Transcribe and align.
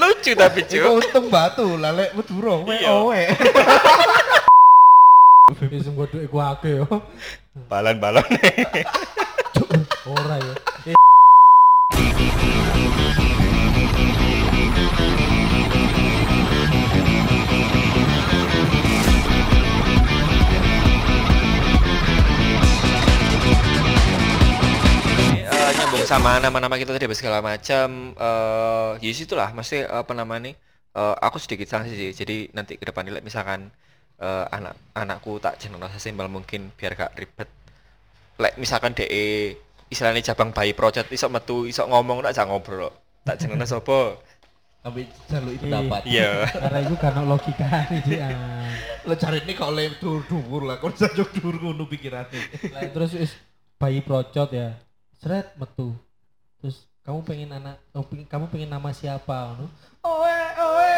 lucu 0.00 0.32
tapi 0.32 0.60
Iku 0.64 0.72
cuk 0.72 0.92
untung 1.04 1.26
batu 1.28 1.66
lalek 1.76 2.16
Madura 2.16 2.54
Iya. 2.72 2.90
owe. 2.96 3.22
Wis 5.70 5.86
nggodok 5.86 6.22
iku 6.24 6.36
akeh 6.40 6.72
yo. 6.80 6.86
balon-balon 7.68 8.24
Ora 10.06 10.36
ya. 10.40 10.54
Sama 26.08 26.42
nama-nama 26.42 26.74
kita 26.74 26.96
tadi 26.96 27.06
apa 27.06 27.14
segala 27.14 27.38
macam 27.44 28.16
eh 28.18 28.90
ya 28.98 29.10
itulah 29.14 29.54
mesti 29.54 29.86
apa 29.86 30.12
namanya 30.16 30.52
eh, 30.96 31.14
aku 31.22 31.38
sedikit 31.38 31.70
sanksi 31.70 31.94
sih 31.94 32.10
jadi 32.16 32.50
nanti 32.50 32.74
ke 32.76 32.84
depan 32.84 33.06
misalkan 33.22 33.70
eh, 34.18 34.44
anak 34.50 34.74
anakku 34.96 35.38
tak 35.38 35.60
sesimpel 35.60 36.26
mungkin 36.26 36.74
biar 36.74 36.98
gak 36.98 37.14
ribet 37.14 37.48
like 38.42 38.58
misalkan 38.58 38.96
DE 38.96 39.54
istilahnya 39.92 40.34
cabang 40.34 40.50
bayi 40.50 40.74
project 40.74 41.12
isok 41.14 41.30
metu 41.30 41.56
isok 41.68 41.86
ngomong 41.86 42.24
tak 42.26 42.34
jangan 42.34 42.58
ngobrol 42.58 42.90
tak 43.22 43.38
jeneng 43.38 43.62
sapa 43.62 44.18
Ambil 44.80 45.04
jaluk 45.28 45.52
itu 45.60 45.64
Iya. 45.68 45.76
dapat. 45.76 46.02
iya 46.08 46.30
Karena 46.48 46.78
iku 46.80 46.96
kan 46.96 47.12
ono 47.20 47.36
logika 47.36 47.68
ah. 47.68 47.84
Lo 49.04 49.12
cari 49.12 49.44
ini 49.44 49.52
kok 49.52 49.76
le 49.76 49.92
dur-dur 50.00 50.64
lah, 50.64 50.80
kok 50.80 50.96
sajuk 50.96 51.36
dur 51.36 51.60
ngono 51.60 51.84
pikirane. 51.84 52.40
Lah, 52.72 52.88
terus 52.88 53.12
wis 53.12 53.36
bayi 53.76 54.00
procot 54.00 54.48
ya. 54.56 54.80
Seret 55.20 55.52
metu. 55.54 55.92
Terus 56.60 56.76
kamu 57.04 57.20
pengen 57.22 57.50
anak 57.52 57.76
oh, 57.92 58.04
pengen- 58.04 58.28
kamu 58.28 58.44
pengen 58.48 58.70
nama 58.70 58.88
siapa 58.90 59.52
ngono? 59.52 59.68
Owe, 60.00 60.38
owe. 60.56 60.92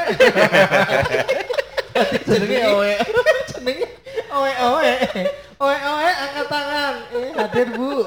Jenenge 2.27 2.61
owe. 2.71 2.91
Jenenge 3.51 3.87
oe 4.31 4.53
oe. 4.53 4.93
Oe 5.59 5.77
oe 5.77 6.09
angkat 6.09 6.47
tangan. 6.47 6.95
Eh 7.13 7.31
hadir 7.35 7.69
Bu. 7.75 8.07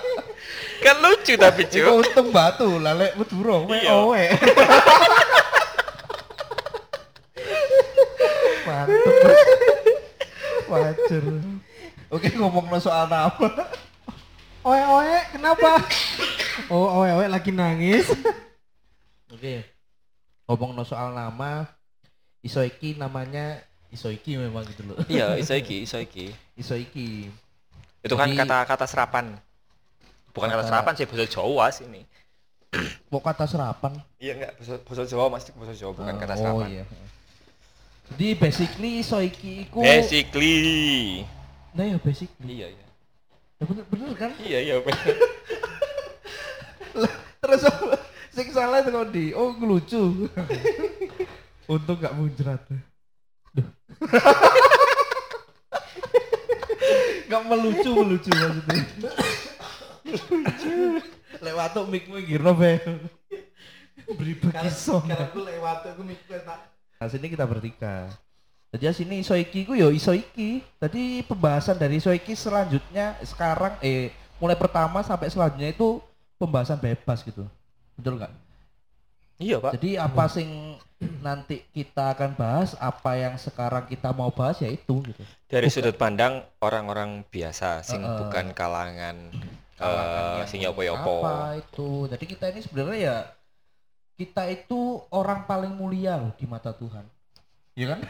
kan 0.84 0.96
lucu 1.02 1.34
tapi 1.34 1.66
cuk 1.66 1.86
untung 2.04 2.28
batu 2.30 2.78
lalek 2.78 3.14
Madura 3.14 3.56
we 3.66 3.78
Iya. 3.80 3.90
owe. 3.94 4.22
Mantep. 8.66 9.34
Wajar. 10.66 11.24
Oke 12.06 12.28
ngomong 12.34 12.66
soal 12.78 13.06
nama. 13.06 13.46
Kenapa? 15.46 15.78
Oh 16.66 16.90
oe 16.98 17.10
oe 17.14 17.26
lagi 17.30 17.54
nangis. 17.54 18.10
Oke. 19.30 19.62
Ngomong 20.50 20.82
soal 20.82 21.14
nama, 21.14 21.70
Isoiki 22.42 22.98
namanya 22.98 23.62
Isoiki 23.94 24.34
memang 24.34 24.66
gitu 24.66 24.82
loh. 24.82 24.98
iya 25.06 25.38
iso 25.38 25.54
iki 25.54 25.86
iso 25.86 25.98
iki 25.98 26.34
Isoiki. 26.54 27.30
itu 28.02 28.14
kan 28.14 28.26
kata-kata 28.28 28.86
serapan 28.86 29.38
bukan 30.30 30.46
kata 30.46 30.58
Kata- 30.58 30.68
serapan 30.68 30.92
sih 30.94 31.06
bahasa 31.06 31.26
Jawa 31.26 31.66
sini 31.70 32.02
Kok 33.10 33.18
kata 33.20 33.46
serapan? 33.46 33.98
iya 34.18 34.34
enggak 34.34 34.52
bahasa, 34.82 35.02
Jawa 35.06 35.26
mas 35.26 35.46
bahasa 35.50 35.74
Jawa 35.74 35.90
bukan 35.94 36.14
kata 36.16 36.34
oh 36.34 36.38
serapan 36.38 36.68
iya. 36.72 36.84
Jadi 38.10 38.26
basically 38.34 38.90
Isoiki 38.98 39.66
iku 39.66 39.78
basically 39.80 40.54
Nah 41.74 41.84
ya 41.84 41.98
basically. 41.98 42.52
iya 42.52 42.68
iya 42.70 42.86
Ya 43.56 43.64
bener, 43.64 43.84
bener 43.88 44.10
kan? 44.14 44.30
iya 44.38 44.58
iya 44.60 44.76
bener. 44.78 45.02
Terus 47.42 47.62
sing 48.32 48.48
salah 48.52 48.80
itu 48.80 48.90
kok 48.92 49.08
di 49.12 49.32
oh 49.36 49.52
lucu. 49.60 50.28
Untung 51.66 51.98
gak 51.98 52.14
muncrat. 52.14 52.62
Gak 57.26 57.42
melucu 57.42 57.90
melucu 57.90 58.30
maksudnya. 58.30 59.10
Lewat 61.42 61.74
tuh 61.74 61.84
mic 61.90 62.06
mu 62.06 62.22
girno 62.22 62.54
be. 62.54 62.78
Beri 64.06 64.38
begiso. 64.38 65.02
Karena 65.02 65.26
aku 65.26 65.42
lewat 65.42 65.90
aku 65.90 66.06
mikir 66.06 66.38
tak. 66.46 66.70
Nah 66.96 67.06
sini 67.10 67.26
kita 67.26 67.42
bertiga. 67.42 68.06
Jadi 68.70 68.92
sini 68.94 69.26
Isoiki 69.26 69.66
ku 69.66 69.74
yo 69.74 69.90
Isoiki. 69.90 70.62
Tadi 70.78 71.26
pembahasan 71.26 71.74
dari 71.74 71.98
Isoiki 71.98 72.38
selanjutnya 72.38 73.18
sekarang 73.26 73.74
eh 73.82 74.14
mulai 74.38 74.54
pertama 74.54 75.02
sampai 75.02 75.26
selanjutnya 75.26 75.74
itu 75.74 75.98
pembahasan 76.36 76.78
bebas 76.80 77.24
gitu. 77.24 77.44
Betul 77.96 78.20
nggak? 78.20 78.32
iya 79.36 79.60
pak 79.60 79.76
Jadi 79.76 80.00
apa 80.00 80.24
sing 80.32 80.80
nanti 81.20 81.60
kita 81.76 82.16
akan 82.16 82.32
bahas, 82.40 82.72
apa 82.80 83.20
yang 83.20 83.36
sekarang 83.36 83.84
kita 83.84 84.08
mau 84.16 84.32
bahas 84.32 84.64
ya 84.64 84.68
itu 84.72 85.04
gitu. 85.04 85.22
dari 85.44 85.68
sudut 85.68 85.92
pandang 85.92 86.40
orang-orang 86.64 87.20
biasa 87.28 87.84
sing 87.84 88.00
Heeh. 88.00 88.16
bukan 88.16 88.56
kalangan 88.56 89.28
Kalangan 89.76 90.08
eh 90.08 90.36
yang 90.40 90.48
sing 90.48 90.64
yopo-yopo 90.64 91.20
Apa 91.20 91.60
itu? 91.60 92.08
Jadi 92.08 92.24
kita 92.24 92.48
ini 92.48 92.60
sebenarnya 92.64 92.96
ya 92.96 93.16
kita 94.16 94.48
itu 94.48 95.04
orang 95.12 95.44
paling 95.44 95.76
mulia 95.76 96.16
loh 96.16 96.32
di 96.32 96.48
mata 96.48 96.72
Tuhan. 96.72 97.04
Iya 97.76 97.92
kan? 97.92 98.00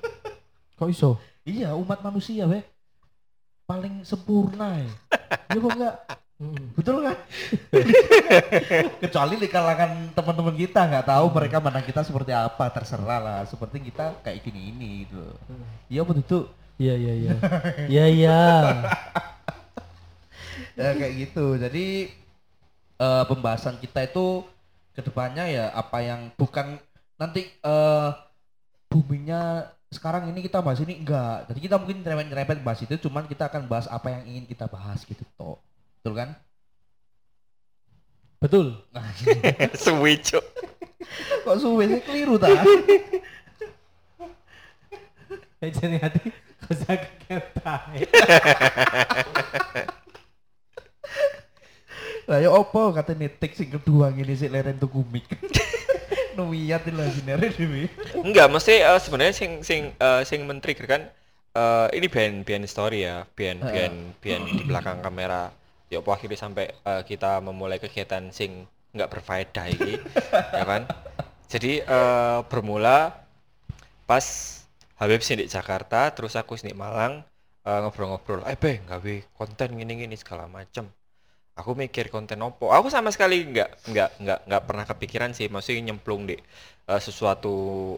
Kok 0.76 0.88
iso? 0.92 1.16
iya, 1.48 1.72
umat 1.72 2.04
manusia 2.04 2.44
weh. 2.44 2.60
Paling 3.64 4.04
sempurna 4.04 4.76
ya. 4.76 4.92
Iya 5.50 5.58
kok 5.66 5.72
enggak? 5.74 5.96
Hmm. 6.40 6.72
Betul 6.72 7.04
kan? 7.04 7.16
Kecuali 9.04 9.34
di 9.36 9.48
kalangan 9.52 10.08
teman-teman 10.16 10.56
kita 10.56 10.88
nggak 10.88 11.06
tahu 11.12 11.26
mereka 11.36 11.60
mandang 11.60 11.84
kita 11.84 12.00
seperti 12.00 12.32
apa, 12.32 12.64
terserah 12.72 13.20
lah. 13.20 13.40
Seperti 13.44 13.92
kita 13.92 14.24
kayak 14.24 14.40
gini 14.40 14.72
ini 14.72 14.88
gitu. 15.04 15.20
Iya 15.92 16.02
betul. 16.08 16.48
Iya 16.80 16.94
iya 16.96 17.12
iya. 17.12 17.34
Iya 17.92 18.04
iya. 18.08 18.40
ya 20.80 20.96
kayak 20.96 21.14
gitu 21.28 21.60
jadi 21.60 21.86
eh, 23.00 23.24
pembahasan 23.28 23.76
kita 23.82 24.08
itu 24.08 24.44
ke 24.96 25.00
depannya 25.04 25.44
ya 25.48 25.64
apa 25.76 25.98
yang 26.00 26.32
bukan 26.40 26.80
nanti 27.20 27.46
eh 27.60 28.08
buminya 28.90 29.70
sekarang 29.90 30.30
ini 30.30 30.40
kita 30.46 30.62
bahas 30.62 30.80
ini 30.82 30.98
enggak 31.02 31.50
jadi 31.50 31.60
kita 31.66 31.76
mungkin 31.78 32.02
nyerempet-nyerempet 32.02 32.58
bahas 32.66 32.80
itu 32.82 32.94
cuman 33.06 33.26
kita 33.26 33.50
akan 33.50 33.66
bahas 33.70 33.86
apa 33.90 34.08
yang 34.14 34.22
ingin 34.30 34.44
kita 34.50 34.66
bahas 34.70 35.02
gitu 35.06 35.22
toh 35.38 35.58
betul 36.00 36.16
kan? 36.16 36.32
Betul. 38.40 38.66
suwi 39.84 40.16
cuk. 40.16 40.40
Kok 41.44 41.56
suwe 41.60 41.84
sih? 41.92 42.00
Keliru 42.00 42.40
tak 42.40 42.56
Kayak 45.60 45.72
jadi 45.76 45.96
hati. 46.00 46.32
Kau 46.64 46.72
jaga 46.72 47.08
ketai. 47.28 48.08
lah 52.30 52.38
ya 52.38 52.48
opo 52.54 52.94
kata 52.94 53.12
netik 53.18 53.58
sing 53.58 53.74
kedua 53.74 54.14
gini 54.14 54.38
sih 54.38 54.46
leren 54.46 54.78
tuh 54.78 54.86
kumik 54.86 55.26
nuwiatin 56.38 56.94
lah 56.94 57.10
sinere 57.10 57.50
dewi 57.50 57.90
enggak 58.22 58.46
mesti 58.46 58.78
eh, 58.86 59.00
sebenarnya 59.02 59.34
sing 59.34 59.66
sing 59.66 59.90
eh, 59.98 60.22
sing 60.22 60.46
men-trigger 60.46 60.86
kan 60.86 61.10
eh, 61.58 61.86
ini 61.90 62.06
band 62.06 62.46
band 62.46 62.70
story 62.70 63.02
ya. 63.02 63.26
Band 63.34 63.66
band 63.66 63.96
band 64.22 64.42
di 64.46 64.62
belakang 64.62 65.02
kamera 65.02 65.50
ya 65.90 65.98
apa 66.02 66.10
akhirnya 66.14 66.38
sampai 66.38 66.66
eh, 66.70 67.02
kita 67.04 67.42
memulai 67.42 67.82
kegiatan 67.82 68.30
sing 68.30 68.64
nggak 68.94 69.10
berfaedah 69.10 69.66
ini 69.74 69.94
ya 70.58 70.64
kan? 70.64 70.82
Jadi 71.50 71.82
eh, 71.82 72.38
bermula 72.46 73.10
pas 74.06 74.24
Habib 75.00 75.20
sih 75.24 75.36
di 75.40 75.46
Jakarta 75.48 76.12
terus 76.12 76.36
aku 76.38 76.54
sini 76.54 76.72
Malang 76.76 77.24
eh, 77.66 77.78
ngobrol-ngobrol 77.82 78.46
eh 78.46 78.56
be 78.56 78.80
gawe 78.86 79.14
konten 79.34 79.68
gini-gini 79.76 80.14
segala 80.14 80.46
macem. 80.46 80.86
Aku 81.58 81.76
mikir 81.76 82.08
konten 82.08 82.40
opo? 82.40 82.72
Aku 82.72 82.88
sama 82.88 83.10
sekali 83.12 83.44
nggak 83.44 83.90
nggak 83.92 84.10
nggak 84.22 84.40
nggak 84.48 84.62
pernah 84.64 84.84
kepikiran 84.88 85.30
sih 85.36 85.50
maksudnya 85.52 85.92
nyemplung 85.92 86.24
di 86.30 86.36
eh, 86.88 87.00
sesuatu 87.02 87.56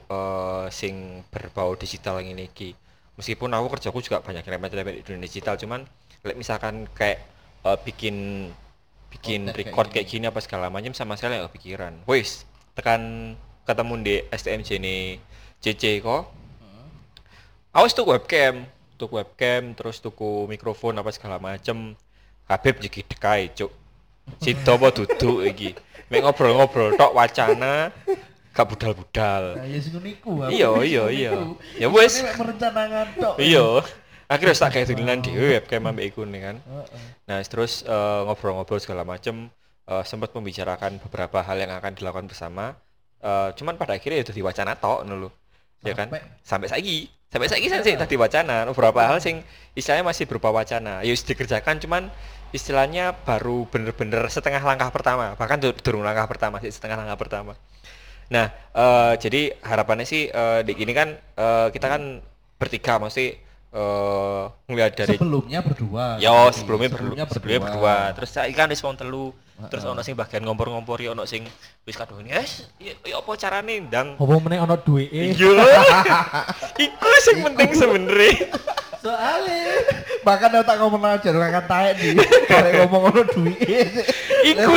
eh, 0.08 0.66
sing 0.72 1.22
berbau 1.32 1.76
digital 1.76 2.18
ini 2.24 2.48
ki 2.50 2.72
meskipun 3.20 3.52
aku 3.52 3.76
kerjaku 3.78 3.98
juga 4.00 4.18
banyak 4.24 4.44
remet-remet 4.44 4.94
di 5.00 5.02
dunia 5.04 5.22
digital 5.28 5.54
cuman 5.60 5.84
like 6.24 6.38
misalkan 6.38 6.88
kayak 6.96 7.20
eh, 7.62 7.78
bikin 7.86 8.16
bikin 9.12 9.40
kayak 9.48 9.56
record 9.60 9.86
gini. 9.88 9.94
kayak 9.94 10.06
gini 10.08 10.24
apa 10.26 10.40
segala 10.40 10.66
macam 10.72 10.92
sama 10.96 11.14
sekali 11.14 11.38
nggak 11.38 11.48
kepikiran. 11.52 11.92
Wis 12.08 12.48
tekan 12.72 13.34
ketemu 13.68 13.92
di 14.02 14.14
STMJ 14.32 14.68
ini 14.80 14.96
CC 15.62 16.00
kok. 16.00 16.32
Awas 17.72 17.96
tuh 17.96 18.04
webcam 18.04 18.68
tuku 19.00 19.18
webcam 19.18 19.74
terus 19.74 19.98
tuku 19.98 20.46
mikrofon 20.46 20.94
apa 20.94 21.10
segala 21.10 21.42
macem. 21.42 21.98
Habib 22.46 22.78
jadi 22.78 23.02
dekai 23.06 23.50
cuk. 23.54 23.70
Sido 24.38 24.78
apa 24.78 24.94
duduk 24.94 25.42
iki? 25.46 25.74
Mek 26.06 26.22
ngobrol-ngobrol 26.22 26.94
tok 26.94 27.10
wacana 27.16 27.90
gak 28.52 28.66
budal-budal. 28.68 29.56
Nah 29.58 29.66
ya 29.66 29.78
sing 29.80 29.96
niku 30.04 30.44
Iya, 30.46 30.70
iya, 30.84 31.04
iya. 31.08 31.32
Ya 31.80 31.88
wes. 31.88 32.20
merencanakan 32.20 33.06
tok. 33.18 33.34
Iya 33.40 33.82
akhirnya 34.32 34.56
tak 34.56 34.70
kayak 34.72 34.86
tulisan 34.88 35.20
dhewe 35.20 35.46
webcam 35.60 35.82
ambek 35.84 36.04
iku 36.08 36.24
nih 36.24 36.40
kan 36.40 36.56
nah 37.28 37.38
terus 37.44 37.84
eh, 37.84 38.20
ngobrol-ngobrol 38.26 38.80
segala 38.80 39.04
macem 39.04 39.52
eh, 39.86 40.04
sempat 40.08 40.32
membicarakan 40.32 40.98
beberapa 41.04 41.44
hal 41.44 41.56
yang 41.60 41.72
akan 41.76 41.92
dilakukan 41.92 42.26
bersama 42.26 42.74
Eh, 43.22 43.48
cuman 43.54 43.78
pada 43.78 43.94
akhirnya 43.94 44.26
itu 44.26 44.34
diwacana 44.34 44.74
tok 44.74 45.06
ngono 45.06 45.14
lho. 45.26 45.30
Ya 45.86 45.94
kan? 45.94 46.10
Sampai- 46.42 46.70
saiki. 46.70 47.06
Sampai 47.30 47.46
saiki 47.48 47.70
kan 47.70 47.80
sih 47.86 47.94
tadi 47.94 48.18
wacana. 48.18 48.66
Beberapa 48.66 49.06
hal 49.06 49.22
sing 49.22 49.46
istilahnya 49.78 50.02
masih 50.10 50.26
berupa 50.26 50.50
wacana. 50.50 51.06
Ya 51.06 51.14
dikerjakan 51.14 51.78
cuman 51.78 52.10
istilahnya 52.50 53.14
baru 53.24 53.64
bener-bener 53.70 54.26
setengah 54.26 54.60
langkah 54.66 54.90
pertama. 54.90 55.38
Bahkan 55.38 55.58
durung 55.86 56.02
langkah 56.02 56.26
pertama 56.26 56.58
sih 56.58 56.74
setengah 56.74 56.98
langkah 56.98 57.18
pertama. 57.18 57.54
Nah, 58.34 58.50
eh, 58.74 59.12
jadi 59.22 59.54
harapannya 59.62 60.06
sih 60.06 60.26
eh, 60.26 60.60
di 60.66 60.72
gini 60.74 60.92
kan 60.92 61.14
eh, 61.14 61.68
kita 61.70 61.86
kan 61.86 62.18
bertiga 62.58 62.98
mesti 62.98 63.38
eh 63.72 64.42
ngeliat 64.68 64.92
dari 64.92 65.16
sebelumnya 65.16 65.60
berdua. 65.64 66.20
Yo, 66.20 66.28
Jadi, 66.52 66.60
sebelumnya, 66.60 66.88
sebelumnya, 66.92 67.24
sebelumnya 67.24 67.60
berdua. 67.64 67.94
Terus 68.12 68.30
saya 68.30 68.52
kan 68.52 68.68
wis 68.68 68.84
wong 68.84 68.96
telu. 69.00 69.32
Terus 69.62 69.84
ono 69.86 70.00
sing 70.04 70.18
bagian 70.18 70.42
ngompor-ngompori, 70.44 71.08
ono 71.08 71.24
sing 71.24 71.46
wis 71.88 71.96
kadohane, 71.96 72.34
"Es, 72.34 72.68
ya 72.76 72.92
ya 73.06 73.22
apa 73.22 73.30
carane 73.38 73.80
ndang?" 73.88 74.18
Apa 74.20 74.34
meneh 74.42 74.58
ono 74.60 74.74
duweke? 74.76 75.32
Iya. 75.32 75.64
Iku 76.84 77.10
sing 77.24 77.36
penting 77.40 77.70
sebenarnya. 77.72 78.34
Soale 79.02 79.62
Bahkan 80.22 80.48
aku 80.54 80.62
tak 80.62 80.76
ngomong 80.78 81.02
aja 81.02 81.28
akan 81.34 81.64
taek 81.66 81.92
di. 81.98 82.08
Kalau 82.46 82.70
ngomong 82.86 83.00
ngono 83.10 83.22
duit. 83.34 83.90
Iku 84.46 84.72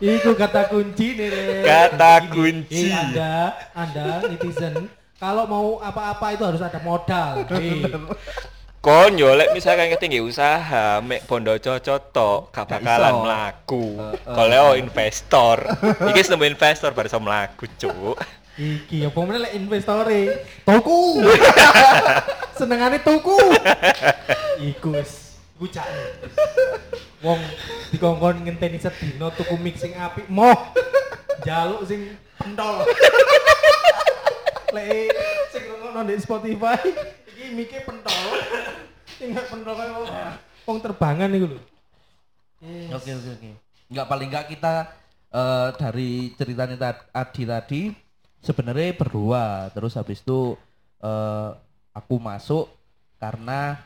Iku 0.00 0.30
kata 0.32 0.68
kunci 0.68 1.16
nih. 1.16 1.28
Kata 1.64 2.28
kunci. 2.32 2.88
eh, 2.88 2.96
anda, 2.96 3.52
anda 3.76 4.24
netizen, 4.28 4.88
kalau 5.20 5.44
mau 5.44 5.66
apa-apa 5.84 6.32
itu 6.32 6.42
harus 6.48 6.64
ada 6.64 6.80
modal. 6.80 7.44
Kon 8.80 9.12
yo 9.20 9.36
lek 9.36 9.52
misalkan 9.52 9.92
ketinggi 9.92 10.24
usaha 10.24 11.04
mek 11.04 11.28
bondo 11.28 11.52
cocok 11.52 12.00
tok 12.16 12.48
gak 12.48 12.64
bakalan 12.64 13.12
iso. 13.12 13.20
mlaku. 13.28 13.84
Heeh. 14.00 14.32
Kalau 14.32 14.72
investor, 14.72 15.56
iki 16.08 16.24
nemu 16.24 16.44
investor 16.48 16.96
baru 16.96 17.12
iso 17.12 17.20
mlaku, 17.20 17.68
Cuk. 17.76 18.16
iki 18.56 19.04
apa 19.04 19.18
meneh 19.20 19.40
lek 19.44 19.52
investore 19.52 20.20
tuku. 20.64 21.00
Senengane 22.58 23.04
tuku. 23.04 23.36
Iku 24.64 24.96
wis 24.96 25.36
bucane. 25.60 26.16
Wong 27.20 27.36
dikongkon 27.92 28.48
ngenteni 28.48 28.80
sedina 28.80 29.28
tuku 29.36 29.60
mixing 29.60 29.92
apik 30.00 30.24
moh. 30.32 30.56
Jaluk 31.44 31.84
sing 31.84 32.16
pentol. 32.40 32.88
Lek 34.70 35.10
sing 35.50 35.62
ngono 35.66 36.00
di 36.06 36.14
Spotify 36.18 36.78
iki 37.26 37.44
mike 37.54 37.82
pentol. 37.82 38.28
Tinggal 39.18 39.44
pentol 39.50 39.74
kaya 39.74 39.92
wong 40.64 40.78
terbangan 40.78 41.30
iku 41.34 41.46
lho. 41.50 41.60
Oke 42.94 43.10
oke 43.16 43.30
oke. 43.40 43.50
Enggak 43.90 44.06
paling 44.06 44.28
enggak 44.30 44.46
kita 44.52 44.74
eh, 45.34 45.68
dari 45.74 46.10
ceritanya 46.38 46.76
ta- 46.78 47.06
Adi 47.10 47.42
tadi 47.42 47.82
sebenarnya 48.38 48.94
berdua. 48.94 49.68
Terus 49.74 49.98
habis 49.98 50.22
itu 50.22 50.54
eh, 51.02 51.50
aku 51.90 52.14
masuk 52.22 52.70
karena 53.18 53.76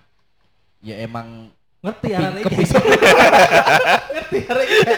ya 0.84 1.00
emang 1.00 1.48
Ngerti 1.84 2.08
iki. 2.08 2.42
keping- 2.48 2.64
Ngerti 4.16 4.38
arek 4.48 4.69
iki. 4.72 4.92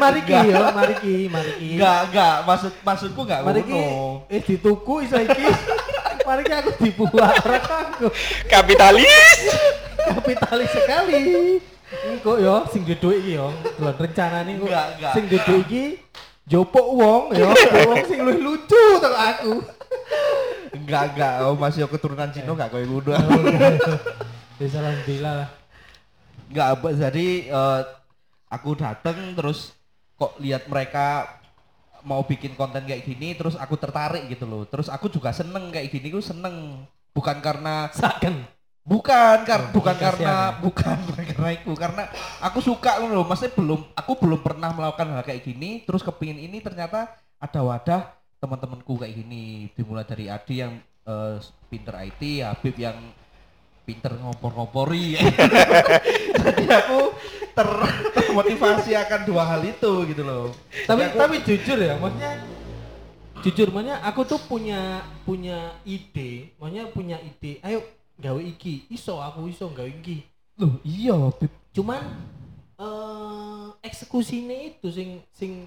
Mari 0.00 0.20
ki 0.26 0.34
yo, 0.50 0.62
mari 0.74 0.94
ki, 0.98 1.14
mari 1.30 1.50
ki. 1.54 1.68
enggak 1.78 1.98
enggak 2.10 2.36
maksud 2.42 2.72
maksudku 2.82 3.20
enggak 3.22 3.40
Mari 3.46 3.62
ki 3.62 3.82
eh 4.26 4.40
dituku 4.42 4.94
iso 5.06 5.16
iki. 5.22 5.44
Mari 6.28 6.42
ki 6.42 6.52
aku 6.52 6.70
dibuat 6.82 7.38
aku. 7.46 8.06
Kapitalis. 8.50 9.38
Kapitalis 10.10 10.70
sekali. 10.74 11.22
Engko 11.90 12.38
yo 12.38 12.66
sing 12.70 12.82
duwe 12.86 12.98
dhuwit 12.98 13.18
iki 13.22 13.32
yo, 13.38 13.50
delon 13.78 13.94
rencanane 13.94 14.50
enggak. 14.58 15.14
Sing 15.14 15.30
duwe 15.30 15.40
dhuwit 15.42 15.62
iki 15.66 15.84
jopok 16.50 16.86
wong 16.90 17.22
yo, 17.38 17.50
wong 17.86 18.02
sing 18.06 18.18
luwih 18.22 18.38
lucu 18.42 18.82
to 18.98 19.10
aku. 19.10 19.62
Enggak 20.70 21.14
enggak, 21.14 21.34
oh 21.46 21.54
masih 21.54 21.86
keturunan 21.86 22.30
Cina 22.30 22.50
enggak 22.50 22.70
koyo 22.70 22.86
ngono. 22.86 23.14
Wis 24.60 24.76
alhamdulillah 24.76 25.34
lah. 25.40 25.50
Enggak 26.52 26.68
apa 26.76 26.88
jadi 26.92 27.26
eh, 27.48 27.80
aku 28.52 28.70
dateng 28.76 29.32
terus 29.32 29.72
kok 30.20 30.36
lihat 30.36 30.68
mereka 30.68 31.40
mau 32.04 32.20
bikin 32.24 32.52
konten 32.56 32.84
kayak 32.84 33.08
gini 33.08 33.32
terus 33.32 33.56
aku 33.56 33.80
tertarik 33.80 34.28
gitu 34.28 34.44
loh. 34.44 34.68
Terus 34.68 34.92
aku 34.92 35.08
juga 35.08 35.32
seneng 35.32 35.72
kayak 35.72 35.88
gini 35.88 36.12
aku 36.12 36.20
seneng. 36.20 36.84
Bukan 37.16 37.40
karena 37.40 37.88
Saken. 37.90 38.44
bukan 38.80 39.44
kar 39.44 39.60
Oh, 39.70 39.76
bukan 39.76 39.92
karena 39.92 40.56
ya. 40.56 40.56
bukan 40.56 40.98
karena 41.36 41.50
itu 41.52 41.72
karena 41.76 42.08
aku 42.40 42.64
suka 42.64 42.96
loh 42.98 43.28
maksudnya 43.28 43.52
belum 43.54 43.80
aku 43.92 44.12
belum 44.18 44.40
pernah 44.40 44.72
melakukan 44.72 45.14
hal 45.14 45.22
kayak 45.22 45.44
gini 45.44 45.84
terus 45.84 46.00
kepingin 46.00 46.40
ini 46.40 46.64
ternyata 46.64 47.12
ada 47.36 47.60
wadah 47.60 48.08
teman-temanku 48.40 49.04
kayak 49.04 49.20
gini 49.20 49.68
dimulai 49.76 50.02
dari 50.08 50.32
Adi 50.32 50.64
yang 50.64 50.80
eh, 51.06 51.36
pinter 51.68 51.92
IT 51.92 52.40
Habib 52.40 52.74
yang 52.80 52.96
pinter 53.90 54.14
ngompor-ngompori. 54.14 55.18
Jadi 56.46 56.64
aku 56.70 57.10
ter 57.50 57.68
termotivasi 58.14 58.94
akan 58.94 59.20
dua 59.26 59.42
hal 59.42 59.66
itu 59.66 59.92
gitu 60.06 60.22
loh. 60.22 60.54
Tapi 60.86 61.10
aku- 61.10 61.18
tapi 61.18 61.36
jujur 61.42 61.78
ya 61.82 61.98
maksudnya 61.98 62.32
jujur 63.42 63.68
maksudnya 63.74 63.98
aku 64.06 64.20
tuh 64.22 64.38
punya 64.46 65.02
punya 65.26 65.74
ide 65.82 66.54
maksudnya 66.60 66.86
punya 66.94 67.16
ide 67.18 67.58
ayo 67.66 67.82
gawe 68.14 68.38
iki. 68.38 68.86
Iso 68.86 69.18
aku 69.18 69.50
iso 69.50 69.66
gawe 69.74 69.90
iki. 69.90 70.22
Loh 70.54 70.78
iya 70.86 71.18
Habib 71.18 71.50
cuman 71.74 72.02
eh 72.78 73.66
eksekusinya 73.82 74.56
itu 74.56 74.86
sing 74.94 75.18
sing 75.34 75.66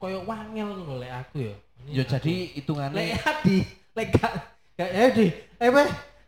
koyo 0.00 0.24
wangel 0.24 0.72
ngono 0.72 0.96
lek 0.96 1.12
aku 1.12 1.36
ya. 1.44 1.54
Ya 1.92 2.04
jadi 2.08 2.32
lek 2.48 2.56
hitungannya 2.56 3.20
adi 3.20 3.58
lek 3.92 4.08
gak 4.16 4.32
gak 4.80 4.90
adi 5.12 5.26
eh 5.60 5.68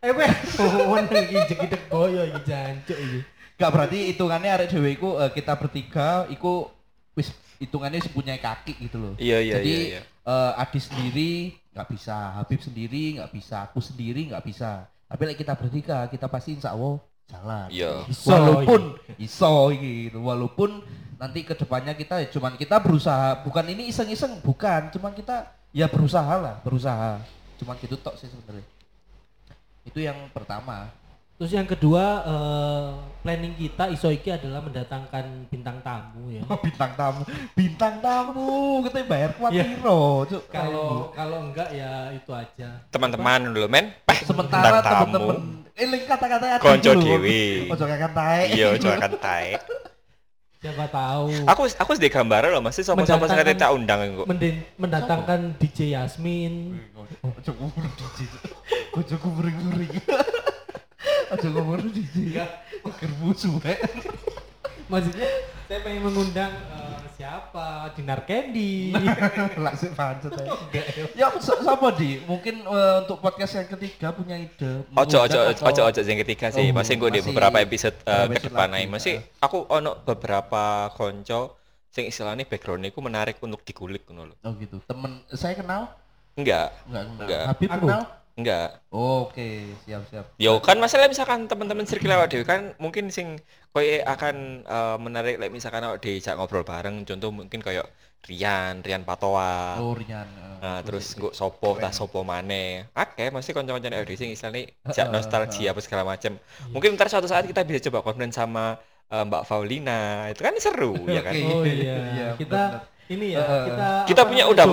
eh 0.03 0.11
weh 0.11 0.33
oh 0.91 0.99
iki 0.99 1.37
jekidek 1.47 1.83
boyo 1.87 2.27
iki 2.27 2.41
jancuk 2.43 2.99
iki 2.99 3.21
Gak 3.63 3.71
berarti 3.71 4.11
hitungannya 4.11 4.51
arek 4.51 4.69
dhewe 4.75 4.91
iku 4.91 5.23
eh, 5.23 5.31
kita 5.31 5.55
bertiga 5.55 6.27
iku 6.35 6.67
wis 7.15 7.31
hitungannya 7.63 8.03
wis 8.03 8.11
punya 8.11 8.35
kaki 8.35 8.75
gitu 8.75 8.99
loh. 8.99 9.15
Iya 9.23 9.39
iya 9.39 9.55
Jadi 9.63 9.71
iya. 9.71 10.01
iya. 10.01 10.03
eh, 10.03 10.63
Adi 10.67 10.81
sendiri 10.83 11.33
nggak 11.71 11.89
bisa, 11.89 12.17
Habib 12.43 12.59
sendiri 12.59 13.23
nggak 13.23 13.31
bisa, 13.31 13.63
aku 13.63 13.79
sendiri 13.79 14.35
nggak 14.35 14.43
bisa. 14.43 14.91
Tapi 15.07 15.23
like 15.31 15.39
kita 15.39 15.55
bertiga 15.55 16.11
kita 16.11 16.27
pasti 16.27 16.59
insya 16.59 16.75
Allah 16.75 16.99
jalan. 17.31 17.69
Iya. 17.71 17.93
Iso, 18.11 18.35
walaupun 18.35 18.83
iso 19.23 19.55
gitu, 19.79 20.19
walaupun 20.19 20.71
nanti 21.23 21.47
ke 21.47 21.55
depannya 21.55 21.95
kita 21.95 22.19
ya 22.19 22.29
cuman 22.35 22.59
kita 22.59 22.83
berusaha, 22.83 23.47
bukan 23.47 23.65
ini 23.71 23.95
iseng-iseng, 23.95 24.43
bukan, 24.43 24.91
cuman 24.91 25.15
kita 25.15 25.55
ya 25.71 25.87
berusaha 25.87 26.35
lah, 26.35 26.59
berusaha. 26.67 27.23
Cuman 27.63 27.79
gitu 27.79 27.95
tok 27.95 28.19
sih 28.19 28.27
sebenarnya. 28.27 28.67
Itu 29.83 29.99
yang 30.03 30.31
pertama. 30.31 30.91
terus 31.33 31.59
yang 31.59 31.67
kedua 31.67 32.23
eh, 32.23 32.87
planning 33.27 33.59
kita 33.59 33.91
iso 33.91 34.15
iki 34.15 34.31
adalah 34.31 34.63
mendatangkan 34.63 35.51
bintang 35.51 35.83
tamu 35.83 36.31
ya. 36.31 36.43
Bintang 36.63 36.95
tamu. 36.95 37.23
Bintang 37.59 37.95
tamu 37.99 38.79
kita 38.87 39.03
bayar 39.11 39.31
kuat 39.35 39.51
piro 39.51 40.23
Cuk. 40.23 40.43
kalau 40.55 41.11
kalau 41.11 41.51
enggak 41.51 41.67
ya 41.75 42.15
itu 42.15 42.31
aja. 42.31 42.79
Teman-teman 42.95 43.51
dulu 43.51 43.67
men. 43.67 43.91
Peh, 44.07 44.23
sementara 44.23 44.79
tamu. 44.87 45.11
temen-temen 45.11 45.63
eling 45.73 46.05
kata-kata 46.07 46.47
Adi 46.61 46.63
Konco 46.63 46.91
dewi. 47.01 47.43
ojo 47.73 47.85
kakak 47.89 48.13
taek 48.13 48.47
Iya, 48.53 48.69
jangan 48.77 49.13
taek. 49.19 49.61
siapa 50.63 50.87
tahu. 50.95 51.27
Aku 51.43 51.63
aku 51.67 51.91
di 51.99 52.07
gambar 52.07 52.55
loh, 52.55 52.63
masih 52.63 52.87
sama-sama 52.87 53.27
sekali 53.27 53.59
tak 53.59 53.75
undang 53.75 53.99
kok. 54.15 54.31
Mendatangkan 54.79 55.59
DJ 55.59 55.99
Yasmin. 55.99 56.79
DJ 57.19 58.21
ojo 58.93 59.15
kuring-kuring 59.19 59.93
ojo 61.33 61.47
ngomong 61.49 61.89
DJ 61.89 62.45
kerbusu 62.85 63.57
eh. 63.65 63.79
maksudnya 64.87 65.29
saya 65.65 65.81
pengen 65.81 66.05
mengundang 66.05 66.53
eh, 66.53 67.01
siapa? 67.17 67.89
Dinar 67.97 68.29
Candy. 68.29 68.93
Langsung 69.57 69.97
pancet 69.97 70.37
aja 70.37 70.53
ya? 71.17 71.33
So- 71.41 71.65
siapa 71.65 71.89
di? 71.97 72.21
Mungkin 72.29 72.61
eh, 72.61 72.97
untuk 73.01 73.25
podcast 73.25 73.57
yang 73.57 73.69
ketiga 73.73 74.13
punya 74.13 74.37
ide. 74.37 74.85
Ojo 74.93 75.17
ojo 75.25 75.39
ojo 75.49 75.83
ojo 75.89 76.01
yang 76.05 76.21
ketiga 76.21 76.53
sih, 76.53 76.69
Oh, 76.69 76.77
masih 76.77 77.01
gue 77.01 77.09
di 77.09 77.21
beberapa 77.25 77.57
episode 77.65 77.97
beberapa 78.05 78.37
ke 78.37 78.53
depan 78.53 78.69
lagi, 78.69 78.85
aja. 78.85 78.93
Masih 78.93 79.15
aku 79.41 79.65
ono 79.65 79.97
beberapa 80.05 80.93
konco 80.93 81.57
sing 81.89 82.05
istilahnya 82.05 82.45
backgroundnya 82.45 82.93
ku 82.93 83.01
menarik 83.01 83.41
untuk 83.41 83.65
dikulik 83.65 84.05
ngono 84.05 84.29
lho. 84.29 84.37
oh 84.45 84.53
gitu. 84.61 84.77
Temen 84.85 85.25
saya 85.33 85.57
kenal? 85.57 85.89
Enggak, 86.37 86.69
enggak 86.85 87.05
Enggak. 87.17 87.43
Habib 87.49 87.69
Aku. 87.71 87.81
kenal 87.89 88.03
enggak. 88.39 88.81
Oh, 88.93 89.29
Oke, 89.29 89.73
siap 89.85 90.03
siap. 90.11 90.27
Yo 90.37 90.59
kan 90.65 90.77
masalah 90.81 91.07
misalkan 91.09 91.47
teman-teman 91.51 91.87
circle 91.89 92.13
awak 92.13 92.29
dhewe 92.33 92.45
kan 92.45 92.75
mungkin 92.83 93.09
sing 93.09 93.39
koyo 93.73 94.03
akan 94.05 94.67
eh, 94.67 94.97
menarik 95.01 95.37
like 95.41 95.53
misalkan 95.55 95.83
awak 95.87 96.01
diajak 96.05 96.35
ngobrol 96.37 96.65
bareng 96.67 97.05
contoh 97.09 97.31
mungkin 97.33 97.61
kayak 97.63 97.87
Rian, 98.23 98.87
Rian 98.87 99.03
Patoa. 99.03 99.83
Oh, 99.83 99.95
Rian. 99.99 100.27
eh, 100.27 100.51
Nah, 100.63 100.79
terus 100.87 101.11
terus 101.11 101.19
gue 101.19 101.33
sopo, 101.35 101.75
keren. 101.75 101.83
tak 101.83 101.93
sopo 101.99 102.23
maneh. 102.23 102.87
Oke, 102.95 103.35
mesti 103.35 103.51
kanca-kancane 103.51 103.97
audio 103.99 104.15
sing 104.15 104.31
istilahnya 104.31 104.71
jak 104.95 105.07
nostalgia 105.11 105.75
apa 105.75 105.81
segala 105.83 106.03
macam. 106.07 106.39
Mungkin 106.71 106.95
ntar 106.95 107.11
suatu 107.11 107.27
saat 107.27 107.45
kita 107.51 107.67
bisa 107.67 107.83
coba 107.91 107.99
konten 108.07 108.31
sama 108.31 108.79
eh, 109.11 109.25
Mbak 109.27 109.43
Faulina 109.49 110.31
itu 110.31 110.41
kan 110.47 110.55
seru 110.63 111.09
ya 111.17 111.21
kan. 111.27 111.35
Oh 111.35 111.67
iya, 111.67 111.95
Iya, 112.15 112.27
kita. 112.39 112.63
Ini 113.11 113.35
ya, 113.35 113.43
kita 113.43 113.89
kita 114.09 114.23
punya 114.25 114.45
udah. 114.47 114.65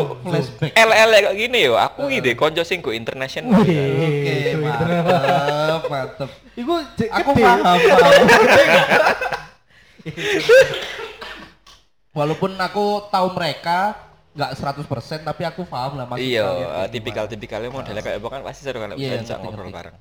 LL 0.62 1.10
kayak 1.12 1.36
gini 1.36 1.66
yo 1.66 1.76
aku 1.76 2.08
ide 2.14 2.38
konco 2.38 2.62
sing 2.62 2.80
go 2.80 2.94
international 2.94 3.66
Wih. 3.66 3.74
Oke, 3.74 4.34
mantep, 4.62 5.82
mantep. 5.90 6.30
Iku 6.56 6.74
Aku 7.10 7.32
paham. 7.36 7.78
Walaupun 12.18 12.58
aku 12.58 13.06
tahu 13.14 13.28
mereka 13.38 13.96
nggak 14.34 14.52
100% 14.56 15.26
tapi 15.26 15.44
aku 15.44 15.66
paham 15.66 15.98
lah 16.00 16.06
maksud 16.08 16.24
iya 16.24 16.46
tipikal-tipikalnya 16.88 17.74
modelnya 17.74 18.00
kayak 18.06 18.22
apa 18.22 18.28
kan 18.30 18.42
pasti 18.46 18.62
seru 18.64 18.80
kan 18.80 18.94
Iya, 18.96 19.20
bisa 19.20 19.36
ngerti, 19.36 19.44
ngobrol 19.44 19.70
bareng. 19.74 19.96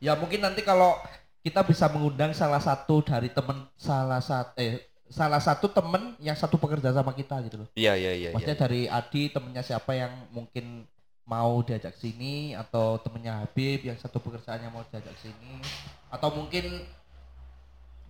Ya 0.00 0.12
mungkin 0.18 0.40
nanti 0.42 0.64
kalau 0.64 0.96
kita 1.44 1.60
bisa 1.62 1.86
mengundang 1.92 2.32
salah 2.32 2.58
satu 2.58 3.04
dari 3.04 3.28
temen 3.30 3.68
salah 3.76 4.18
satu 4.24 4.56
eh 4.56 4.82
salah 5.14 5.38
satu 5.38 5.70
temen 5.70 6.18
yang 6.18 6.34
satu 6.34 6.58
pekerja 6.58 6.90
sama 6.90 7.14
kita 7.14 7.38
gitu 7.46 7.62
loh. 7.62 7.68
iya 7.78 7.94
iya 7.94 8.12
iya 8.18 8.30
Maksudnya 8.34 8.58
iya. 8.58 8.64
dari 8.66 8.80
Adi 8.90 9.30
temennya 9.30 9.62
siapa 9.62 9.94
yang 9.94 10.10
mungkin 10.34 10.82
mau 11.22 11.62
diajak 11.62 11.94
sini 11.94 12.52
atau 12.58 12.98
temennya 12.98 13.46
Habib 13.46 13.86
yang 13.86 13.94
satu 13.94 14.18
pekerjaannya 14.18 14.74
mau 14.74 14.82
diajak 14.90 15.14
sini 15.22 15.62
atau 16.10 16.28
mungkin 16.34 16.82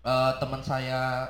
eh, 0.00 0.32
teman 0.40 0.64
saya 0.64 1.28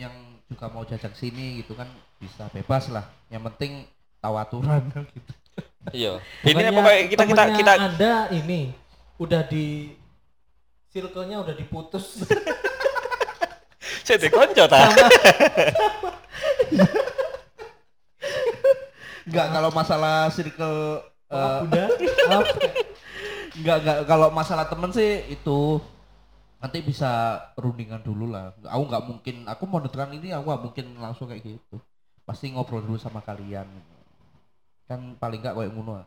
yang 0.00 0.16
juga 0.48 0.72
mau 0.72 0.88
diajak 0.88 1.12
sini 1.12 1.60
gitu 1.60 1.76
kan 1.76 1.92
bisa 2.16 2.48
bebas 2.48 2.88
lah. 2.88 3.04
Yang 3.28 3.52
penting 3.52 3.72
tahu 4.16 4.34
aturan 4.40 4.82
gitu. 5.16 5.32
iya 5.92 6.22
ini 6.46 6.72
pokoknya 6.72 7.02
kita 7.10 7.24
kita 7.26 7.44
kita 7.58 7.72
Anda 7.74 8.14
ini 8.32 8.72
udah 9.20 9.44
di 9.44 9.92
circle-nya 10.88 11.44
udah 11.44 11.52
diputus. 11.52 12.16
jadi 14.06 14.26
konco 14.30 14.64
ta 14.70 14.80
Enggak 19.22 19.46
kalau 19.54 19.70
masalah 19.70 20.28
circle 20.34 20.98
udah. 21.30 21.86
Maaf. 22.30 22.46
Enggak, 23.52 23.76
enggak 23.84 23.98
kalau 24.08 24.28
masalah 24.34 24.66
temen 24.66 24.90
sih 24.90 25.22
itu 25.30 25.78
nanti 26.58 26.78
bisa 26.82 27.40
rundingan 27.58 28.02
dulu 28.02 28.30
lah. 28.30 28.54
Aku 28.66 28.82
nggak 28.86 29.04
mungkin, 29.06 29.36
aku 29.46 29.62
mau 29.66 29.78
menentukan 29.82 30.14
ini 30.14 30.30
aku 30.34 30.44
nggak 30.50 30.62
mungkin 30.62 30.86
langsung 30.98 31.26
kayak 31.30 31.42
gitu. 31.42 31.76
Pasti 32.26 32.50
ngobrol 32.50 32.82
dulu 32.82 32.98
sama 32.98 33.22
kalian. 33.22 33.66
Kan 34.86 35.16
paling 35.18 35.42
nggak 35.42 35.54
kayak 35.54 35.72
ngono. 35.74 36.02
ah. 36.02 36.06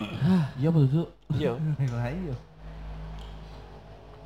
Hah, 0.00 0.44
Iya 0.56 0.72
betul. 0.72 1.06
iya 1.38 1.52
Lah 1.92 2.08
iya. 2.08 2.34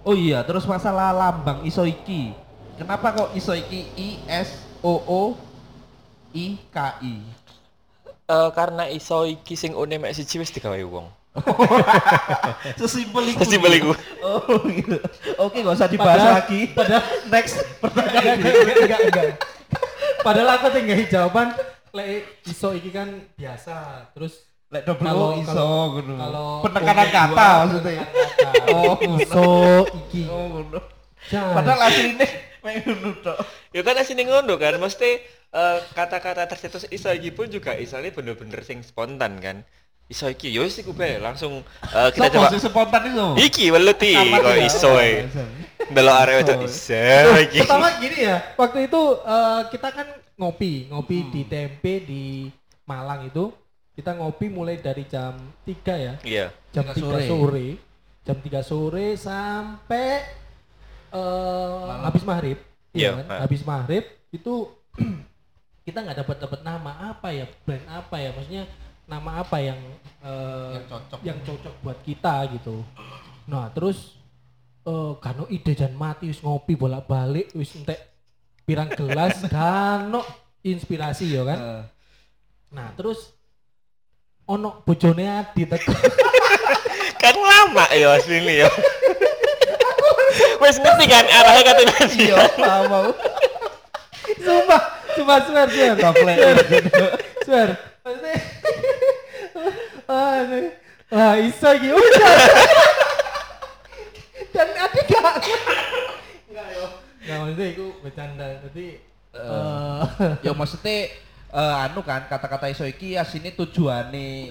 Oh 0.04 0.12
iya, 0.12 0.44
terus 0.44 0.64
masalah 0.64 1.10
lambang 1.10 1.64
Isoiki. 1.64 2.36
Kenapa 2.76 3.10
kok 3.10 3.30
Isoiki 3.32 3.88
I 3.96 4.08
S 4.28 4.52
O 4.80 5.00
O 5.00 5.22
I 6.30 6.60
K 6.68 6.76
I? 7.00 7.16
Eh, 8.24 8.50
karena 8.52 8.88
iso 8.88 9.24
iki 9.24 9.52
sing 9.52 9.72
une 9.72 9.96
mek 9.96 10.12
siji 10.12 10.40
wis 10.40 10.48
digawe 10.48 10.80
wong 10.80 11.04
Sesimpel 12.80 13.24
itu. 13.28 13.38
Sesimpel 13.38 13.72
iku. 13.76 13.92
Oh 14.22 14.64
gitu. 14.64 14.96
Oke, 15.36 15.60
nggak 15.60 15.76
usah 15.76 15.90
dibahas 15.90 16.16
Padahal- 16.16 16.36
lagi. 16.40 16.60
Next 17.28 17.54
pertanyaan. 17.82 18.36
enggak, 18.38 18.54
enggak, 18.54 18.78
enggak, 18.80 19.00
enggak. 19.02 19.28
Padahal 20.20 20.48
aku 20.56 20.66
tinggal 20.72 21.04
jawaban 21.04 21.48
lek 21.92 22.24
iso 22.44 22.72
iki 22.72 22.88
kan 22.88 23.08
biasa. 23.36 24.08
Terus 24.16 24.40
Lek 24.74 24.82
double 24.84 25.06
Kalau- 25.06 25.22
O 25.24 25.38
iso 25.38 25.54
kalau- 25.54 26.02
ngono. 26.02 26.46
Penekanan 26.60 27.08
kata 27.08 27.46
maksudnya. 27.62 28.04
Oh, 28.66 28.94
iso 29.14 29.46
iki. 30.02 30.22
Oh 30.26 30.44
ngono. 30.50 30.80
Padahal 31.30 31.80
aslinya 31.86 32.26
mek 32.60 32.74
ngono 32.82 33.10
tok. 33.20 33.38
ya 33.70 33.80
kan 33.80 33.94
asine 33.94 34.24
ngono 34.24 34.56
kan 34.56 34.74
mesti 34.76 35.20
eh, 35.48 35.78
kata-kata 35.90 36.44
tercetus 36.44 36.88
iso 36.88 37.06
iki 37.08 37.28
pun 37.28 37.46
juga 37.46 37.72
istilahnya 37.72 38.10
bener-bener 38.10 38.60
sing 38.60 38.80
spontan 38.80 39.36
kan 39.36 39.62
iso 40.04 40.26
iki 40.26 40.48
yo 40.48 40.64
wis 40.64 40.76
iku 40.76 40.90
bae 40.90 41.16
langsung 41.18 41.60
eh, 41.84 42.08
kita 42.10 42.26
Sopo 42.26 42.34
coba 42.34 42.48
sing 42.50 42.62
spontan 42.62 43.02
itu? 43.06 43.26
iki 43.38 43.64
weluti 43.68 44.16
kok 44.16 44.56
iso 44.58 44.90
e 44.96 45.10
iso. 45.22 45.42
delok 45.86 46.16
arek 46.18 46.34
wedok 46.40 46.56
Iso. 46.64 46.96
iso 46.96 47.32
iki 47.38 47.58
Pertama 47.60 47.88
gini 47.98 48.18
ya, 48.22 48.36
waktu 48.54 48.78
itu 48.82 49.02
eh, 49.22 49.60
kita 49.68 49.88
kan 49.90 50.06
ngopi, 50.34 50.72
ngopi 50.88 51.16
Hmm. 51.20 51.30
di 51.30 51.42
Tempe 51.44 51.92
di 52.00 52.24
Malang 52.84 53.24
itu. 53.24 53.52
Kita 53.94 54.10
ngopi 54.12 54.46
mulai 54.48 54.76
dari 54.76 55.06
jam 55.06 55.38
3 55.62 55.70
ya, 55.96 56.14
iya 56.20 56.46
jam 56.70 56.82
Tiga 56.84 56.98
3 56.98 57.00
sore. 57.00 57.22
sore. 57.24 57.68
Jam 58.24 58.36
3 58.40 58.60
sore 58.60 59.06
sampai 59.14 60.08
eh 61.10 61.84
habis 62.02 62.24
maghrib. 62.24 62.58
Iya, 62.90 63.10
kan? 63.16 63.26
ah. 63.28 63.40
Habis 63.42 63.62
maghrib 63.62 64.02
itu 64.30 64.54
kita 65.86 65.98
nggak 66.00 66.18
dapat 66.20 66.36
dapat 66.40 66.60
nama 66.62 66.90
apa 67.08 67.30
ya, 67.30 67.46
brand 67.62 67.86
apa 67.86 68.16
ya, 68.16 68.30
maksudnya 68.32 68.64
nama 69.04 69.30
apa 69.38 69.56
yang 69.60 69.78
eh, 70.22 70.72
Yang 70.74 70.86
cocok. 70.88 71.18
yang 71.22 71.38
cocok 71.44 71.74
buat 71.80 71.98
kita 72.02 72.34
gitu. 72.50 72.82
Nah, 73.46 73.70
terus 73.70 74.16
eh 74.82 75.12
kano 75.16 75.46
ide 75.48 75.72
jan 75.72 75.94
mati 75.94 76.28
wis 76.28 76.40
ngopi 76.40 76.74
bolak-balik 76.74 77.54
wis 77.54 77.72
entek 77.74 78.00
pirang 78.64 78.90
gelas 78.90 79.38
kano 79.54 80.24
inspirasi 80.60 81.30
ya 81.30 81.44
kan. 81.44 81.60
Eh, 81.60 81.84
Nah, 82.74 82.90
terus 82.90 83.30
ono 84.44 84.82
bojone 84.84 85.24
Adi 85.24 85.64
teko. 85.64 85.92
kan 87.22 87.34
lama 87.34 87.84
ya 87.96 88.20
aslinya 88.20 88.66
ya 88.66 88.70
wis 90.60 90.76
ngerti 90.76 91.04
kan 91.08 91.24
arahnya 91.24 91.62
kata 91.64 91.82
nanti 91.88 92.16
Iya, 92.28 92.36
paham 92.56 92.84
mau. 92.88 93.08
sumpah, 94.40 94.80
sumpah 95.14 95.38
swear 95.46 95.68
swear. 95.70 95.94
Gaplek. 95.96 96.36
Swear. 97.44 97.68
Maksudnya 98.04 98.36
Ah, 101.14 101.38
iso 101.38 101.68
iki 101.78 101.94
udah. 101.94 102.34
Dan 104.50 104.68
Adi 104.74 105.00
gak 105.06 105.34
Enggak 106.50 106.66
yo. 106.74 106.86
Enggak 107.22 107.36
maksudnya 107.40 107.66
itu 107.70 107.86
bercanda. 108.02 108.46
Jadi 108.68 108.86
eh 109.32 110.02
Ya 110.42 110.52
maksudnya 110.52 110.96
eh, 111.54 111.74
anu 111.86 112.00
kan 112.02 112.26
kata-kata 112.26 112.66
iso 112.66 112.82
iki 112.82 113.14
asine 113.14 113.54
tujuane 113.54 114.50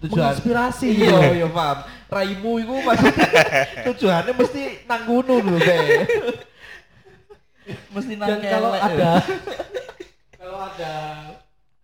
tujuan 0.00 0.32
Menginspirasi. 0.32 0.88
Iya, 0.96 1.44
iya 1.44 1.48
paham. 1.52 1.78
Raimu 2.08 2.52
iku 2.64 2.74
maksudnya 2.82 3.28
tujuannya 3.92 4.32
mesti 4.32 4.62
nang 4.88 5.02
ngono 5.04 5.34
lho, 5.44 5.56
Be. 5.60 5.76
mesti 7.94 8.12
nang 8.18 8.28
dan 8.32 8.40
kalau 8.42 8.70
ada 8.74 8.90
ya. 8.90 9.14
kalau 10.40 10.58
ada 10.58 10.94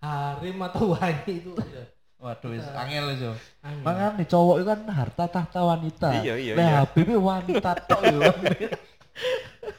harim 0.00 0.56
atau 0.64 0.96
wangi 0.96 1.34
itu 1.44 1.52
ya. 1.54 1.84
Waduh, 2.16 2.48
wis 2.56 2.66
angel 2.72 3.06
iso. 3.12 3.32
Angel. 3.60 3.84
Makanya 3.84 4.24
cowok 4.24 4.56
itu 4.58 4.66
kan 4.66 4.80
harta 4.88 5.24
tahta 5.28 5.60
wanita. 5.60 6.10
Iya, 6.24 6.34
iya, 6.40 6.52
iya. 6.56 6.68
Habib 6.82 7.06
itu 7.06 7.20
wanita 7.20 7.70
tok 7.84 8.00
yo. 8.08 8.20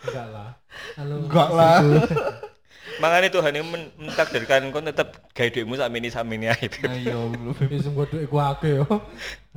enggak 0.06 0.28
lah. 0.30 0.50
Halo. 0.96 1.16
Enggak 1.26 1.50
lah. 1.50 1.78
makanya 2.98 3.30
Tuhan 3.30 3.54
yang 3.54 3.68
men 3.68 3.88
mentakdirkan 3.96 4.68
kau 4.70 4.82
tetap 4.82 5.14
gaya 5.32 5.50
duitmu 5.50 5.74
sak 5.74 5.88
mini 5.88 6.08
sak 6.08 6.24
mini 6.24 6.48
aja 6.48 6.66
Ayo, 6.88 7.30
Wis 7.64 7.86
mbok 7.86 8.08
dhuwit 8.08 8.26
ku 8.26 8.38
akeh 8.38 8.80
yo. 8.80 8.86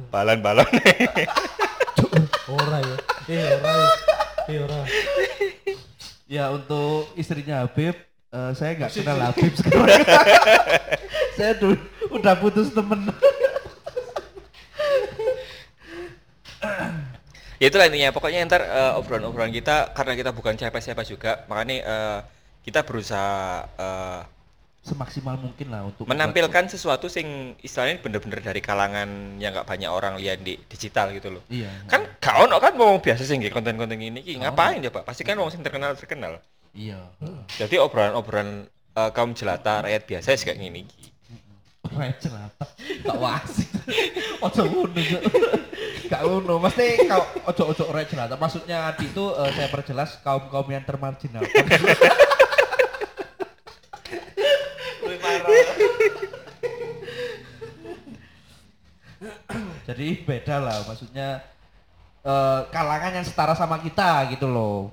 balon 0.09 0.41
balon 0.41 0.69
Ora 2.51 2.79
ya. 2.81 2.97
Eh 3.29 3.41
ora. 3.47 3.71
ya. 3.71 3.89
Eh 4.47 4.59
ora. 4.59 4.81
Ya 6.27 6.45
untuk 6.49 7.11
istrinya 7.15 7.63
Habib, 7.63 7.95
eh, 8.29 8.51
saya 8.53 8.75
nggak 8.75 8.91
kenal 8.93 9.19
Habib 9.23 9.53
sekarang. 9.59 9.87
saya 11.35 11.53
du- 11.55 11.79
udah 12.09 12.35
putus 12.37 12.71
temen. 12.71 13.07
ya 17.57 17.67
itulah 17.69 17.87
intinya 17.87 18.11
pokoknya 18.11 18.41
ntar 18.45 18.63
eh, 18.63 18.99
obrolan-obrolan 18.99 19.53
kita 19.53 19.93
karena 19.93 20.13
kita 20.15 20.31
bukan 20.33 20.57
siapa-siapa 20.57 21.03
juga 21.05 21.45
makanya 21.47 21.77
eh, 21.79 22.19
kita 22.61 22.85
berusaha 22.85 23.65
eh, 23.77 24.23
Semaksimal 24.81 25.37
mungkin 25.37 25.69
lah 25.69 25.85
untuk 25.85 26.09
menampilkan 26.09 26.65
sesuatu 26.73 27.05
sing 27.13 27.53
istilahnya 27.61 28.01
bener-bener 28.01 28.41
dari 28.41 28.65
kalangan 28.65 29.37
yang 29.37 29.53
nggak 29.53 29.69
banyak 29.69 29.93
orang 29.93 30.17
lihat 30.17 30.41
di 30.41 30.57
digital 30.73 31.13
gitu 31.13 31.29
loh 31.29 31.45
Iya. 31.53 31.69
kan 31.85 32.09
kau 32.17 32.49
ono 32.49 32.57
kan 32.57 32.73
mau 32.81 32.97
biasa 32.97 33.29
sih 33.29 33.37
konten-konten 33.53 34.01
ini 34.01 34.25
ki 34.25 34.41
ngapain 34.41 34.81
ya 34.81 34.89
pak 34.89 35.05
pasti 35.05 35.21
kan 35.21 35.37
wong 35.37 35.53
sing 35.53 35.61
terkenal 35.61 35.93
terkenal 35.93 36.41
Iya. 36.73 36.97
jadi 37.61 37.77
obrolan-obrolan 37.77 38.65
eh, 38.97 39.11
kaum 39.13 39.37
jelata 39.37 39.85
rakyat 39.85 40.03
biasa 40.09 40.33
sih 40.33 40.49
kayak 40.49 40.59
gini 40.59 40.89
ki 40.89 41.05
Rakyat 41.97 42.19
celata. 42.23 42.65
Gak 43.03 43.19
wasit. 43.19 43.69
Ojo 44.47 44.63
ngono. 44.63 45.01
Gak 46.07 46.23
ngono. 46.23 46.55
Mesti 46.63 47.03
kau 47.09 47.25
ojo 47.51 47.63
ojo 47.75 47.85
rakyat 47.91 48.09
celata. 48.15 48.35
Maksudnya 48.39 48.95
Adi 48.95 49.11
itu 49.11 49.25
eh, 49.35 49.51
saya 49.51 49.69
perjelas 49.69 50.21
kaum 50.23 50.47
kaum 50.49 50.69
yang 50.71 50.85
termarginal. 50.87 51.43
Jadi 59.85 60.07
beda 60.25 60.57
lah 60.63 60.77
maksudnya 60.87 61.45
eh, 62.23 62.61
kalangan 62.71 63.13
yang 63.13 63.27
setara 63.27 63.53
sama 63.53 63.77
kita 63.79 64.31
gitu 64.33 64.47
loh. 64.47 64.89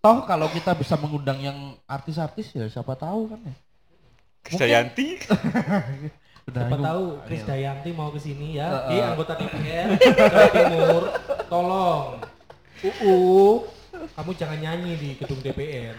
Toh 0.00 0.24
kalau 0.24 0.48
kita 0.48 0.72
bisa 0.72 0.96
mengundang 0.96 1.36
yang 1.38 1.58
artis-artis 1.84 2.52
ya 2.52 2.64
siapa 2.66 2.96
tahu 2.96 3.28
kan 3.28 3.40
ya. 3.42 3.54
Krisdayanti. 4.40 5.08
Siapa 6.50 6.72
aku- 6.72 6.82
tahu 6.82 7.04
Chris 7.28 7.40
Iya. 7.40 7.48
Dayanti 7.52 7.90
mau 7.92 8.10
ke 8.10 8.18
sini 8.18 8.58
ya, 8.58 8.66
Heeh. 8.66 8.88
di 8.90 8.96
anggota 8.98 9.32
DPR 9.36 9.88
Jawa 9.94 10.48
Timur, 10.50 11.02
tolong. 11.46 12.06
UU, 12.80 13.20
kamu 14.16 14.30
jangan 14.34 14.58
nyanyi 14.58 14.92
di 14.96 15.08
gedung 15.14 15.38
DPR. 15.38 15.94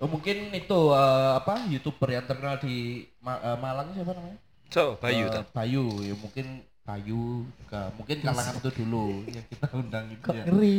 Oh, 0.00 0.08
mungkin 0.08 0.48
itu 0.50 0.80
eh, 0.96 1.32
apa 1.36 1.68
youtuber 1.68 2.08
yang 2.08 2.24
terkenal 2.24 2.56
di 2.56 3.04
Ma- 3.20 3.36
eh, 3.38 3.58
Malang 3.60 3.92
siapa 3.92 4.16
namanya? 4.16 4.38
So, 4.72 4.96
Bayu 4.96 5.28
tuh. 5.28 5.44
Bayu 5.52 5.84
ya 6.00 6.14
mungkin 6.16 6.46
Bayu 6.86 7.44
juga 7.60 7.92
mungkin 7.94 8.16
kalangan 8.24 8.54
itu 8.58 8.70
dulu 8.80 9.22
yang 9.28 9.44
kita 9.46 9.66
undang 9.76 10.06
itu 10.08 10.24
Kok 10.24 10.34
ya. 10.34 10.44
ngeri. 10.48 10.78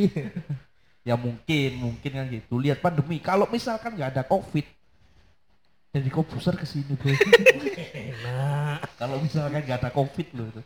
ya 1.09 1.15
mungkin 1.17 1.69
mungkin 1.81 2.11
kan 2.13 2.25
gitu 2.29 2.61
lihat 2.61 2.77
pandemi 2.77 3.17
kalau 3.17 3.49
misalkan 3.49 3.97
nggak 3.97 4.13
ada 4.17 4.23
covid 4.25 4.61
jadi 5.91 6.09
komputer 6.13 6.53
ke 6.55 6.65
sini 6.69 6.93
bro 6.93 7.09
Enak. 7.09 8.79
kalau 9.01 9.17
misalkan 9.17 9.65
nggak 9.65 9.79
ada 9.81 9.89
covid 9.89 10.27
loh 10.37 10.45
itu 10.49 10.61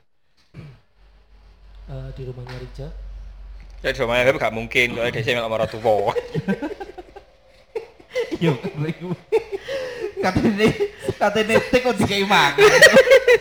Eh, 1.86 2.10
di 2.18 2.22
rumahnya 2.26 2.58
Rija. 2.58 2.88
Ya 3.86 3.94
di 3.94 4.00
rumahnya 4.02 4.26
tapi 4.26 4.42
gak 4.42 4.56
mungkin 4.58 4.88
kalau 4.98 5.06
dia 5.06 5.22
sama 5.22 5.46
orang 5.54 5.70
tua. 5.70 6.14
yo 8.40 8.54
katanya 10.24 10.68
katanya 11.20 11.56
tek 11.70 11.82
kok 11.86 11.96
dikai 12.02 12.26
mangan 12.26 12.72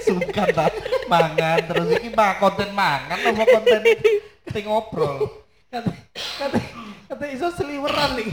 sungkan 0.04 0.48
ta 0.52 0.66
mangan 1.08 1.58
terus 1.64 1.88
ini 1.98 2.08
mah 2.12 2.36
konten 2.38 2.70
mangan 2.72 3.18
apa 3.18 3.42
konten 3.46 3.80
ting 4.52 4.64
ngobrol 4.66 5.44
Kata, 5.74 5.90
kata, 6.38 6.58
kata 7.10 7.24
iso 7.34 7.50
seliweran 7.50 8.14
nih. 8.14 8.30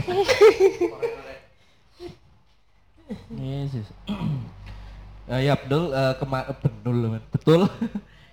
Yesus. 3.34 3.90
Eh, 5.26 5.50
ya 5.50 5.58
betul 5.58 5.90
eh, 5.90 6.14
kema- 6.22 6.46
eh, 6.46 6.54
betul 6.54 6.96
betul 7.34 7.60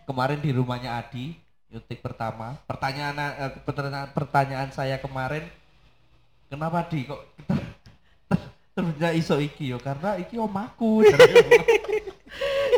kemarin 0.06 0.38
di 0.38 0.54
rumahnya 0.54 1.02
Adi 1.02 1.34
yutik 1.74 2.06
pertama 2.06 2.58
pertanyaan 2.70 3.18
eh, 3.18 3.50
pertanyaan 3.66 4.10
pertanyaan 4.14 4.70
saya 4.70 5.02
kemarin 5.02 5.50
kenapa 6.50 6.86
Di 6.86 7.10
kok 7.10 7.22
kita 7.34 7.56
terusnya 8.80 9.10
iso 9.12 9.36
iki 9.38 9.68
yo 9.68 9.78
karena 9.78 10.16
iki 10.16 10.40
omaku 10.40 11.04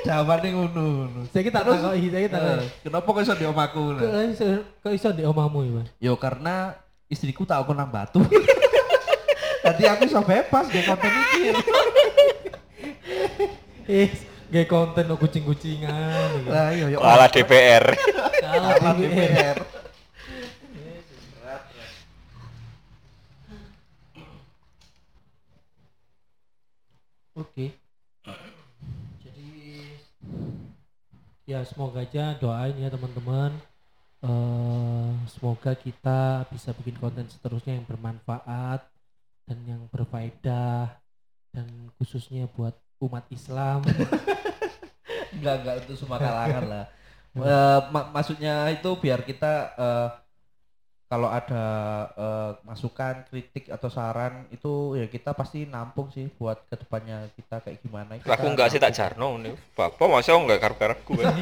jawabannya 0.01 0.49
ngono 0.51 0.81
ngono. 0.81 1.19
Saya 1.29 1.43
kita 1.45 1.61
Terus, 1.61 1.77
tahu, 1.77 1.93
saya 1.93 2.21
kita 2.25 2.37
eh, 2.41 2.65
kenapa 2.81 3.05
kok 3.05 3.21
iso 3.21 3.35
di 3.35 3.45
omaku 3.45 3.81
Kok 3.93 4.23
iso, 4.33 4.45
kok 4.81 4.91
iso 4.91 5.09
di 5.13 5.21
omamu 5.21 5.59
ya, 5.61 5.71
Mas? 5.77 5.87
yo 6.01 6.13
karena 6.17 6.73
istriku 7.05 7.45
tak 7.45 7.61
aku 7.61 7.77
nang 7.77 7.91
batu 7.91 8.23
Tadi 9.61 9.83
aku 9.91 10.09
iso 10.09 10.25
bebas 10.25 10.65
gak 10.65 10.85
konten 10.89 11.11
iki. 11.13 11.41
Eh, 13.85 14.09
gak 14.49 14.65
konten 14.65 15.05
lo 15.05 15.15
kucing-kucingan. 15.15 16.49
lah 16.49 16.73
iya 16.73 16.89
yo 16.89 16.97
Ala 16.97 17.29
DPR. 17.29 17.85
Kalah 18.41 18.97
DPR. 18.97 19.57
Oke. 27.41 27.65
Jadi 29.23 29.49
ya 31.49 31.65
semoga 31.65 32.05
aja 32.05 32.37
doain 32.37 32.77
ya 32.77 32.89
teman-teman. 32.89 33.51
eh 34.21 35.11
semoga 35.33 35.73
kita 35.73 36.45
bisa 36.53 36.69
bikin 36.77 36.93
konten 37.01 37.25
seterusnya 37.25 37.73
yang 37.73 37.89
bermanfaat 37.89 38.85
dan 39.49 39.57
yang 39.65 39.81
berfaedah 39.89 40.93
dan 41.49 41.67
khususnya 41.97 42.45
buat 42.53 42.77
umat 43.01 43.25
Islam. 43.33 43.81
Enggak 45.33 45.55
enggak 45.63 45.75
untuk 45.87 45.95
semua 45.97 46.19
kalangan 46.21 46.63
lah. 46.69 46.85
Eh, 47.33 47.79
mak- 47.89 48.11
maksudnya 48.13 48.69
itu 48.69 48.89
biar 48.99 49.25
kita 49.25 49.51
eh, 49.73 50.07
kalau 51.11 51.27
ada 51.27 51.65
eh, 52.15 52.51
masukan, 52.63 53.27
kritik 53.27 53.67
atau 53.67 53.91
saran 53.91 54.47
itu 54.47 54.95
ya 54.95 55.11
kita 55.11 55.35
pasti 55.35 55.67
nampung 55.67 56.07
sih 56.07 56.31
buat 56.39 56.63
ke 56.71 56.79
depannya 56.79 57.27
kita 57.35 57.59
kayak 57.59 57.83
gimana. 57.83 58.15
Kita 58.15 58.31
Aku 58.31 58.47
enggak 58.47 58.71
sih 58.71 58.79
tak 58.79 58.95
jarno 58.95 59.35
nih. 59.35 59.51
Bapak 59.75 60.07
masa 60.07 60.39
enggak 60.39 60.63
karep-karepku 60.63 61.19
kan. 61.19 61.35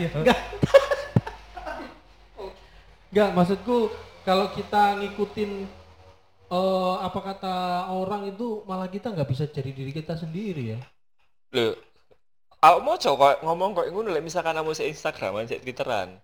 Enggak, 3.14 3.30
maksudku 3.38 3.94
kalau 4.26 4.50
kita 4.58 4.98
ngikutin 5.06 5.52
eh 6.50 6.96
apa 7.06 7.20
kata 7.22 7.56
orang 7.94 8.26
itu 8.26 8.66
malah 8.66 8.90
kita 8.90 9.14
nggak 9.14 9.30
bisa 9.30 9.46
jadi 9.54 9.70
diri 9.70 9.94
kita 9.94 10.18
sendiri 10.18 10.74
ya. 10.74 10.80
Lho, 11.54 11.78
aku 12.58 12.78
mau 12.82 12.98
coba 12.98 13.38
ngomong 13.46 13.78
kok 13.78 13.86
ngono 13.94 14.10
lek 14.18 14.26
misalkan 14.26 14.58
kamu 14.58 14.74
se 14.74 14.90
Instagraman, 14.90 15.46
se 15.46 15.62
Twitteran. 15.62 16.18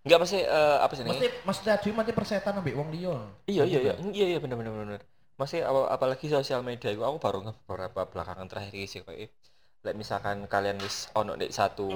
Enggak 0.00 0.18
pasti 0.24 0.40
eh, 0.40 0.78
apa 0.80 0.92
sih 0.96 1.04
Mesti 1.04 1.28
mesti 1.44 1.62
ada 1.68 1.90
mati 1.92 2.12
persetan 2.16 2.56
ambek 2.56 2.72
wong 2.72 2.88
liya. 2.88 3.16
Iya 3.44 3.62
iya 3.68 3.78
iya 3.84 3.94
iya 4.00 4.26
iya 4.36 4.38
bener 4.40 4.56
bener 4.56 4.72
bener. 4.72 5.00
Masih 5.36 5.64
apa, 5.64 5.92
apalagi 5.92 6.28
sosial 6.28 6.64
media 6.64 6.92
itu 6.92 7.04
aku 7.04 7.20
baru 7.20 7.52
beberapa 7.68 8.08
belakangan 8.08 8.48
terakhir 8.48 8.72
sih 8.88 9.04
kayak 9.04 9.32
lek 9.80 9.96
misalkan 9.96 10.44
kalian 10.44 10.76
wis 10.80 11.08
ono 11.16 11.36
nek 11.40 11.48
satu 11.48 11.88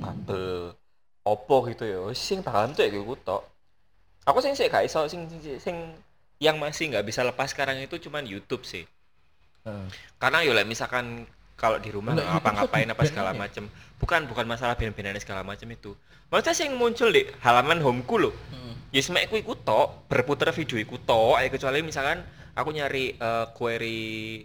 bubble 0.00 0.76
opo 1.24 1.64
gitu 1.72 1.88
ya 1.88 1.98
wis 2.04 2.20
sing 2.20 2.44
bakal 2.44 2.68
entuk 2.68 2.88
ya 2.88 2.92
iku 2.92 3.16
tok. 3.20 3.42
Aku 4.28 4.38
sing 4.40 4.54
sih 4.54 4.70
gak 4.70 4.86
iso 4.86 5.04
sing, 5.08 5.28
sing 5.28 5.58
sing 5.60 5.76
yang 6.40 6.56
masih 6.56 6.90
nggak 6.92 7.04
bisa 7.04 7.20
lepas 7.22 7.52
sekarang 7.52 7.80
itu 7.80 8.00
cuman 8.00 8.24
YouTube 8.24 8.64
sih. 8.64 8.84
Heeh. 9.68 9.86
Karena 10.16 10.40
ya 10.40 10.52
lek 10.56 10.68
misalkan 10.68 11.28
kalau 11.54 11.78
di 11.78 11.90
rumah 11.94 12.16
nggak 12.16 12.28
ngapa-ngapain 12.38 12.88
apa 12.90 13.02
segala 13.06 13.30
macem. 13.36 13.66
Bukan 13.98 14.26
bukan 14.26 14.46
masalah 14.48 14.74
ben-benan 14.74 15.14
segala 15.22 15.46
macem 15.46 15.70
itu. 15.70 15.94
Maksudnya 16.32 16.54
sing 16.56 16.70
muncul 16.74 17.12
di 17.12 17.28
halaman 17.44 17.78
homeku 17.84 18.16
loh 18.18 18.34
ya 18.92 19.00
semek 19.00 19.32
ku 19.32 19.40
iku 19.40 19.56
tok 19.56 20.04
berputar 20.06 20.52
video 20.52 20.76
iku 20.76 21.00
tok 21.00 21.40
eh, 21.40 21.48
kecuali 21.48 21.80
misalkan 21.80 22.20
aku 22.52 22.76
nyari 22.76 23.16
eh, 23.16 23.46
query 23.56 24.44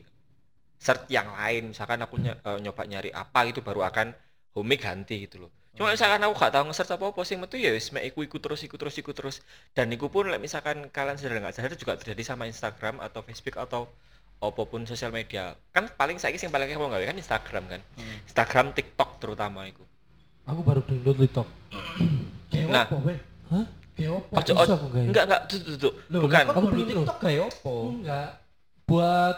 search 0.79 1.11
yang 1.11 1.27
lain 1.35 1.75
misalkan 1.75 1.99
aku 1.99 2.15
ny- 2.15 2.31
eh, 2.31 2.57
nyoba 2.63 2.87
nyari 2.87 3.11
apa 3.11 3.43
gitu 3.51 3.59
baru 3.59 3.83
akan 3.91 4.15
home 4.55 4.75
ganti 4.79 5.27
gitu 5.27 5.43
loh 5.45 5.51
cuma 5.77 5.93
misalkan 5.93 6.17
aku 6.25 6.33
gak 6.41 6.57
tahu 6.57 6.63
nge-search 6.73 6.89
apa 6.97 7.05
apa 7.13 7.21
sing 7.21 7.37
metu 7.37 7.53
ya 7.61 7.69
wis 7.69 7.93
mek 7.93 8.01
iku 8.09 8.25
iku 8.25 8.41
terus 8.41 8.65
iku 8.65 8.81
terus 8.81 8.97
iku 8.97 9.13
terus. 9.13 9.45
Dan 9.77 9.93
iku 9.93 10.09
pun 10.09 10.25
like, 10.25 10.41
misalkan 10.41 10.89
kalian 10.89 11.21
sadar 11.21 11.37
nggak 11.37 11.53
sadar 11.53 11.77
juga 11.77 11.93
terjadi 12.01 12.33
sama 12.33 12.49
Instagram 12.49 12.97
atau 12.97 13.21
Facebook 13.21 13.61
atau 13.61 13.85
apa 14.37 14.61
pun 14.69 14.85
sosial 14.85 15.09
media 15.09 15.57
kan 15.73 15.89
paling 15.97 16.21
saya 16.21 16.33
yang 16.37 16.53
paling 16.53 16.69
nggak 16.69 17.09
kan 17.09 17.17
Instagram 17.17 17.63
kan 17.65 17.81
Instagram 18.29 18.73
TikTok 18.77 19.17
terutama 19.17 19.65
itu 19.65 19.81
Aku 20.47 20.63
baru 20.63 20.79
download 20.79 21.17
TikTok. 21.27 21.47
Nah. 22.67 22.87
Hah? 23.51 23.65
Ojo, 24.31 24.53
enggak 25.03 25.23
enggak 25.27 25.41
tuh, 25.51 25.59
tuh, 25.59 25.75
tuh. 25.87 25.93
bukan 26.07 26.47
Kamu 26.47 26.67
Kamu 26.71 26.79
loh. 26.79 27.03
TikTok 27.03 27.17
kayak 27.19 27.41
opo? 27.51 27.75
Enggak. 27.91 28.29
Buat 28.87 29.37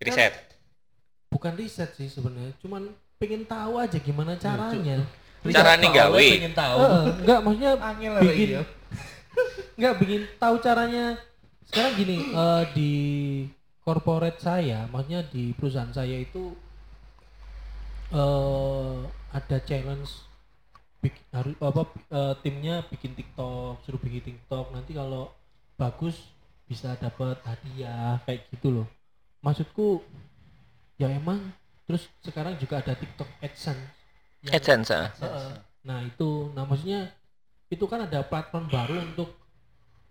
riset 0.00 0.54
bukan 1.34 1.52
riset 1.58 1.90
sih 1.98 2.06
sebenarnya, 2.06 2.54
cuman 2.62 2.88
pengen 3.18 3.42
tahu 3.44 3.76
aja 3.82 3.98
gimana 3.98 4.38
caranya. 4.38 5.02
Cara 5.44 5.76
nih 5.76 5.90
gawe. 5.92 6.26
pengen 6.40 6.54
tahu. 6.56 6.78
Eh, 6.78 7.04
enggak 7.26 7.38
maksudnya 7.44 7.70
Angel 7.82 8.12
bikin 8.22 8.48
ya. 8.48 8.62
enggak 9.76 9.94
bikin 10.00 10.20
tahu 10.40 10.54
caranya. 10.62 11.06
Sekarang 11.68 11.92
gini, 12.00 12.16
eh, 12.40 12.62
di 12.72 12.92
corporate 13.84 14.40
saya, 14.40 14.88
maksudnya 14.88 15.22
di 15.28 15.52
perusahaan 15.52 15.92
saya 15.92 16.16
itu 16.18 16.56
eh 18.14 18.96
ada 19.34 19.56
challenge 19.66 20.10
bik- 21.02 21.26
harus 21.34 21.54
apa 21.60 21.82
eh, 22.10 22.34
timnya 22.40 22.80
bikin 22.88 23.12
TikTok, 23.12 23.82
suruh 23.84 24.00
bikin 24.00 24.22
TikTok. 24.24 24.72
Nanti 24.72 24.96
kalau 24.96 25.28
bagus 25.76 26.16
bisa 26.64 26.96
dapat 26.96 27.36
hadiah 27.44 28.16
kayak 28.24 28.48
gitu 28.54 28.82
loh. 28.82 28.86
Maksudku 29.44 30.00
ya 30.96 31.10
emang 31.10 31.52
terus 31.84 32.08
sekarang 32.24 32.56
juga 32.56 32.80
ada 32.80 32.96
TikTok 32.96 33.28
AdSense. 33.44 33.84
yang- 34.44 34.54
AdSense. 34.56 34.92
Heeh. 35.20 35.52
Nah 35.84 36.00
itu, 36.00 36.48
nah 36.56 36.64
maksudnya 36.64 37.12
itu 37.68 37.84
kan 37.84 38.08
ada 38.08 38.24
platform 38.24 38.68
baru 38.72 38.96
untuk 39.12 39.36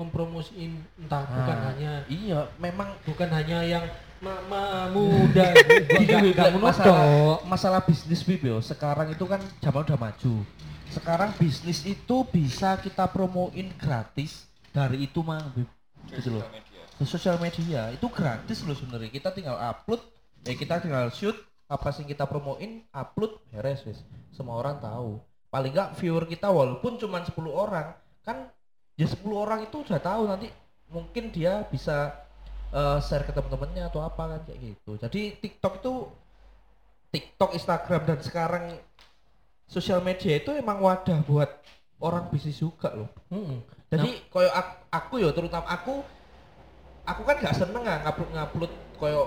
mempromosiin 0.04 0.72
entah 1.00 1.24
bukan 1.24 1.58
Ah. 1.58 1.66
hanya 1.72 1.92
Iya, 2.06 2.40
memang 2.60 2.92
bukan 3.04 3.30
hanya 3.32 3.64
yang 3.64 3.86
mama 4.20 4.88
muda 4.96 5.52
enggak 6.00 6.20
enggak 6.24 6.50
masalah, 6.56 7.04
menodok. 7.04 7.40
masalah 7.44 7.82
bisnis 7.84 8.24
Bib 8.24 8.40
yo, 8.40 8.58
sekarang 8.60 9.12
itu 9.12 9.24
kan 9.24 9.40
zaman 9.60 9.84
udah 9.84 10.00
maju. 10.00 10.34
Sekarang 10.88 11.34
bisnis 11.36 11.84
itu 11.84 12.18
bisa 12.30 12.78
kita 12.78 13.10
promoin 13.10 13.68
gratis 13.76 14.46
dari 14.70 15.04
itu 15.04 15.20
mah 15.20 15.44
Bib. 15.52 15.68
Gitu 16.08 16.30
loh. 16.30 16.44
Di 16.94 17.04
sosial 17.04 17.42
media 17.42 17.90
itu 17.90 18.06
gratis 18.08 18.62
loh 18.64 18.78
sebenarnya. 18.78 19.10
Kita 19.10 19.34
tinggal 19.34 19.58
upload, 19.58 20.00
ya 20.44 20.54
kita 20.54 20.80
tinggal 20.80 21.10
shoot 21.10 21.36
apa 21.66 21.90
sih 21.90 22.06
kita 22.06 22.24
promoin, 22.24 22.86
upload 22.92 23.42
beres 23.50 23.82
wis. 23.84 24.00
Semua 24.30 24.56
orang 24.56 24.78
tahu. 24.78 25.20
paling 25.46 25.70
enggak 25.70 25.94
viewer 26.02 26.26
kita 26.26 26.50
walaupun 26.50 26.98
cuma 26.98 27.22
10 27.22 27.30
orang 27.46 27.94
kan 28.26 28.50
ya 29.00 29.08
10 29.10 29.34
orang 29.34 29.66
itu 29.66 29.82
sudah 29.82 30.02
tahu 30.02 30.30
nanti 30.30 30.48
mungkin 30.90 31.34
dia 31.34 31.66
bisa 31.68 32.14
eh, 32.74 33.00
share 33.02 33.26
ke 33.26 33.34
teman-temannya 33.34 33.90
atau 33.90 34.02
apa 34.06 34.38
kan 34.38 34.42
kayak 34.46 34.60
gitu. 34.62 34.92
Jadi 35.02 35.22
TikTok 35.42 35.74
itu 35.82 35.94
TikTok 37.14 37.52
Instagram 37.58 38.02
dan 38.10 38.20
sekarang 38.26 38.66
sosial 39.70 40.02
media 40.02 40.38
itu 40.38 40.54
emang 40.54 40.82
wadah 40.82 41.22
buat 41.26 41.50
orang 42.02 42.30
bisnis 42.30 42.60
juga 42.60 42.94
loh. 42.94 43.10
Mm-mm. 43.30 43.62
jadi 43.94 44.10
koyo 44.34 44.50
aku, 44.50 44.74
aku 44.90 45.14
ya 45.22 45.30
terutama 45.30 45.70
aku 45.70 46.02
aku 47.06 47.22
kan 47.22 47.38
gak 47.38 47.54
seneng 47.54 47.86
ah 47.86 48.02
ngupload 48.02 48.30
ngupload 48.34 48.74
koyo 48.98 49.22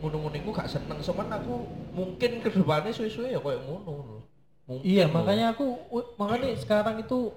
ngono-ngono 0.00 0.36
iku 0.36 0.50
gak 0.56 0.68
seneng. 0.72 0.98
Cuman 1.00 1.28
aku 1.32 1.54
mungkin 1.92 2.40
ke 2.40 2.48
depannya 2.48 2.92
suwe-suwe 2.92 3.32
ya 3.36 3.40
koyo 3.40 3.60
ngono. 3.64 3.92
Loh 3.92 4.22
mungkin. 4.66 4.84
Iya, 4.84 5.04
loh. 5.08 5.22
makanya 5.22 5.46
aku 5.54 5.66
makanya 6.18 6.48
sekarang 6.58 6.96
itu 7.00 7.32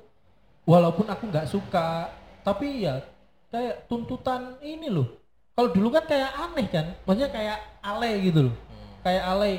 walaupun 0.63 1.05
aku 1.07 1.27
nggak 1.27 1.47
suka, 1.47 2.09
tapi 2.41 2.87
ya 2.87 3.03
kayak 3.49 3.85
tuntutan 3.87 4.57
ini 4.61 4.87
loh. 4.87 5.07
Kalau 5.53 5.69
dulu 5.75 5.91
kan 5.91 6.07
kayak 6.07 6.31
aneh 6.33 6.67
kan, 6.71 6.85
maksudnya 7.03 7.31
kayak 7.31 7.57
alay 7.83 8.13
gitu 8.23 8.47
loh. 8.47 8.55
Hmm. 8.55 8.89
Kayak 9.03 9.23
alay. 9.27 9.53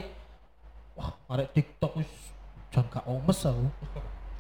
Wah, 0.97 1.13
arek 1.33 1.49
TikTok 1.53 1.93
wis 1.97 2.11
jangan 2.71 2.89
gak 2.93 3.05
omes 3.09 3.41
aku. 3.45 3.67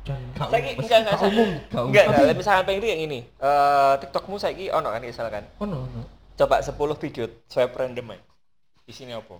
Jangan 0.00 0.22
Gak 0.32 0.48
Saiki 0.48 0.72
enggak 0.80 0.98
enggak 1.04 1.16
gak 1.16 1.28
umum 1.28 1.50
gak 1.68 1.80
umum. 1.84 1.88
Enggak, 1.92 2.04
Tapi- 2.08 2.16
enggak, 2.24 2.36
misalkan 2.40 2.64
pengen 2.64 2.88
yang 2.88 3.02
ini. 3.04 3.18
Eh 3.36 3.92
TikTokmu 4.00 4.36
saiki 4.40 4.66
ono 4.72 4.88
kan 4.88 5.00
misalkan. 5.04 5.44
oh 5.60 5.66
no, 5.68 5.84
no. 5.92 6.02
Coba 6.40 6.64
10 6.64 6.72
video 6.96 7.24
swipe 7.52 7.76
random 7.76 8.16
ae. 8.16 8.20
Isine 8.88 9.12
apa? 9.12 9.36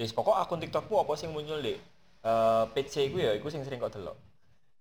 Wis 0.00 0.16
pokok 0.16 0.32
akun 0.32 0.64
TikTokmu 0.64 0.96
apa 0.96 1.12
sing 1.14 1.28
muncul 1.36 1.60
di 1.60 1.76
eh 2.22 2.64
page 2.72 3.04
iku 3.04 3.20
ya 3.20 3.36
iku 3.36 3.52
sing 3.52 3.60
sering 3.62 3.76
kok 3.76 3.92
delok. 3.92 4.16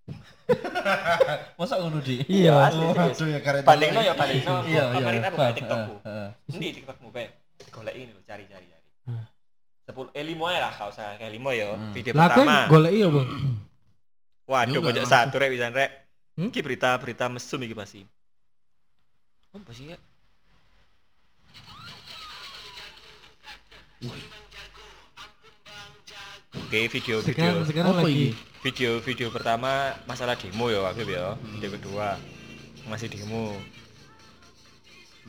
masa 1.59 1.79
ngono 1.79 2.01
di 2.01 2.19
Iya, 2.27 2.53
asli 2.67 2.83
serius. 2.83 3.17
Aduh 3.17 3.27
ya 3.29 3.39
karena 3.39 3.61
Bandingno 3.63 4.01
ya 4.01 4.13
bandingno. 4.13 4.55
Iya, 4.65 4.83
iya. 4.83 4.83
Kemarin 4.93 5.21
aku 5.21 5.29
Heeh, 5.31 5.31
buka 5.31 5.55
TikTokku. 5.55 5.93
heeh, 6.03 6.29
Ini 6.51 6.67
TikTokmu 6.75 7.07
pe. 7.09 7.23
Golek 7.69 7.95
ini 7.95 8.11
lho, 8.11 8.21
cari-cari 8.21 8.65
cari. 8.65 8.87
10 9.87 10.11
eh 10.11 10.23
5 10.23 10.51
ae 10.51 10.57
lah, 10.57 10.71
gak 10.71 10.87
usah 10.89 11.05
kayak 11.15 11.33
5 11.33 11.51
ya. 11.51 11.65
Hmm. 11.71 11.91
Video 11.91 12.11
Lah 12.13 12.27
pertama. 12.27 12.55
golek 12.67 12.93
iya, 12.97 13.07
Bang. 13.07 13.29
Waduh, 14.45 14.79
pojok 14.81 14.93
langsung. 14.99 15.11
satu 15.11 15.35
rek 15.37 15.49
bisa 15.51 15.67
rek. 15.69 15.91
Hmm? 16.35 16.47
Iki 16.47 16.59
berita-berita 16.61 17.25
mesum 17.27 17.59
iki 17.61 17.75
pasti. 17.75 18.01
Apa 19.51 19.71
sih 19.71 19.91
ya? 19.91 19.97
Oke, 26.71 26.87
video 26.87 27.19
Sekarang 27.19 27.67
video 27.67 27.67
sekarang 27.67 27.91
Apa 27.91 28.07
lagi. 28.07 28.15
ini? 28.15 28.29
video 28.63 28.91
video 29.03 29.27
pertama 29.27 29.91
masalah 30.07 30.39
demo 30.39 30.71
ya 30.71 30.87
Habib 30.87 31.11
ya. 31.11 31.35
Video 31.51 31.67
kedua 31.75 32.15
masih 32.87 33.11
demo. 33.11 33.59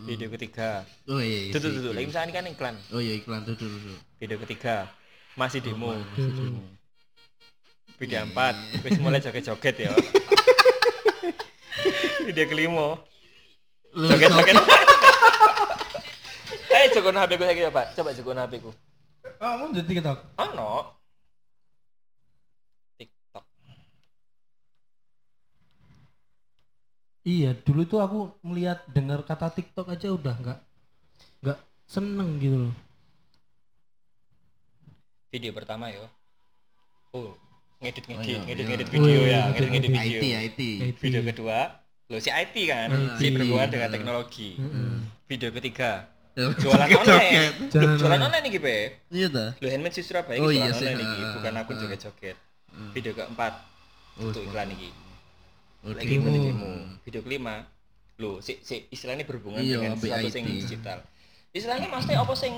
Video 0.07 0.31
ketiga. 0.31 0.87
oh 1.11 1.19
iya 1.19 1.51
iya 1.51 1.53
Tuh 1.53 1.59
tuh 1.59 1.71
tuh, 1.75 1.83
iya. 1.83 1.99
lagi 1.99 2.07
misalnya 2.07 2.27
ini 2.31 2.35
kan 2.39 2.45
iklan. 2.47 2.75
oh 2.95 3.03
iya 3.03 3.19
iklan 3.19 3.43
tuh 3.43 3.59
tuh 3.59 3.67
tuh 3.67 3.99
Video 4.23 4.39
ketiga 4.47 4.87
masih 5.35 5.59
demo. 5.59 5.99
Demo. 6.15 6.63
Video 7.99 8.23
empat 8.23 8.55
wis 8.87 9.03
mulai 9.03 9.19
joget-joget 9.19 9.77
ya. 9.83 9.93
Video 12.31 12.45
kelima 12.47 13.03
joget-joget. 13.91 14.57
Eh, 16.73 16.87
jogono 16.95 17.19
HP 17.19 17.35
ku 17.35 17.43
saiki 17.43 17.63
ya, 17.63 17.75
Pak. 17.75 17.99
Coba 17.99 18.15
jogono 18.15 18.47
HP 18.47 18.63
ku. 18.63 18.71
Kamu 19.43 19.75
jadi 19.75 19.87
TikTok. 19.91 20.19
Ono. 20.39 21.02
Iya, 27.23 27.55
dulu 27.55 27.87
tuh 27.87 28.03
aku 28.03 28.19
melihat 28.43 28.83
dengar 28.91 29.23
kata 29.23 29.47
TikTok 29.49 29.87
aja 29.89 30.11
udah 30.11 30.35
nggak 30.35 30.59
nggak 31.41 31.59
seneng 31.87 32.39
gitu 32.39 32.57
loh. 32.67 32.75
Video 35.31 35.55
pertama 35.55 35.87
ya. 35.87 36.03
Oh, 37.15 37.31
ngedit 37.79 38.05
Oh, 38.05 38.19
ngedit, 38.19 38.27
iya, 38.27 38.39
ngedit 38.43 38.59
iya. 38.59 38.69
ngedit 38.69 38.89
Oh, 38.89 38.93
video 38.93 39.07
iya, 39.07 39.23
ya, 39.23 39.41
ngedit, 39.47 39.69
ngedit 39.71 39.71
ngedit 39.71 39.91
ngedit. 39.93 40.03
video. 40.03 40.19
IT 40.19 40.25
IT 40.27 40.61
IT. 40.61 40.99
Video 40.99 41.21
kedua, 41.23 41.59
lo 42.09 42.17
si 42.19 42.29
IT 42.29 42.55
kan, 42.67 42.89
IT. 42.91 43.17
si 43.17 43.25
berhubungan 43.31 43.69
dengan 43.71 43.89
teknologi. 43.89 44.49
Heeh. 44.57 44.95
Video 45.25 45.49
ketiga, 45.53 45.91
jualan 46.63 46.89
online. 47.01 47.71
Loh, 47.71 47.97
Jualan 47.97 48.21
online. 48.21 48.45
nih, 48.45 48.59
Pe. 48.59 48.77
iya 49.09 49.27
dah 49.29 49.51
Lo 49.57 49.67
handmade 49.69 49.95
si 49.95 50.03
Surabaya 50.03 50.37
Oh, 50.37 50.49
iki 50.49 50.59
iya 50.59 50.69
jualan 50.69 50.75
sih, 50.75 50.87
online 50.89 51.03
iki, 51.07 51.21
ah, 51.23 51.31
bukan 51.39 51.53
akun 51.55 51.75
ah. 51.75 51.81
joget-joget. 51.81 52.37
Hmm. 52.73 52.91
Video 52.91 53.13
keempat, 53.15 53.53
Oh, 54.19 54.27
untuk 54.27 54.43
iklan 54.43 54.69
iki. 54.69 54.91
Oh, 55.85 55.93
Lagi 55.95 56.17
demo. 56.19 56.31
demo. 56.31 56.71
Video 57.03 57.21
kelima, 57.23 57.67
lo 58.19 58.39
si, 58.39 58.59
si 58.63 58.87
istilahnya 58.89 59.27
berhubungan 59.27 59.63
Iya, 59.63 59.83
dengan 59.83 59.99
sesuatu 59.99 60.29
sing 60.31 60.45
digital. 60.47 60.99
Istilahnya 61.53 61.89
maksudnya 61.91 62.23
apa 62.23 62.35
sing? 62.39 62.55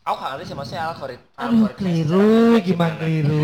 Aku 0.00 0.16
gak 0.16 0.30
ngerti 0.32 0.44
sih 0.48 0.56
maksudnya 0.56 0.82
algorit 0.88 1.20
algoritma 1.36 1.76
keliru, 1.76 2.28
gimana? 2.64 2.94
keliru. 2.96 3.40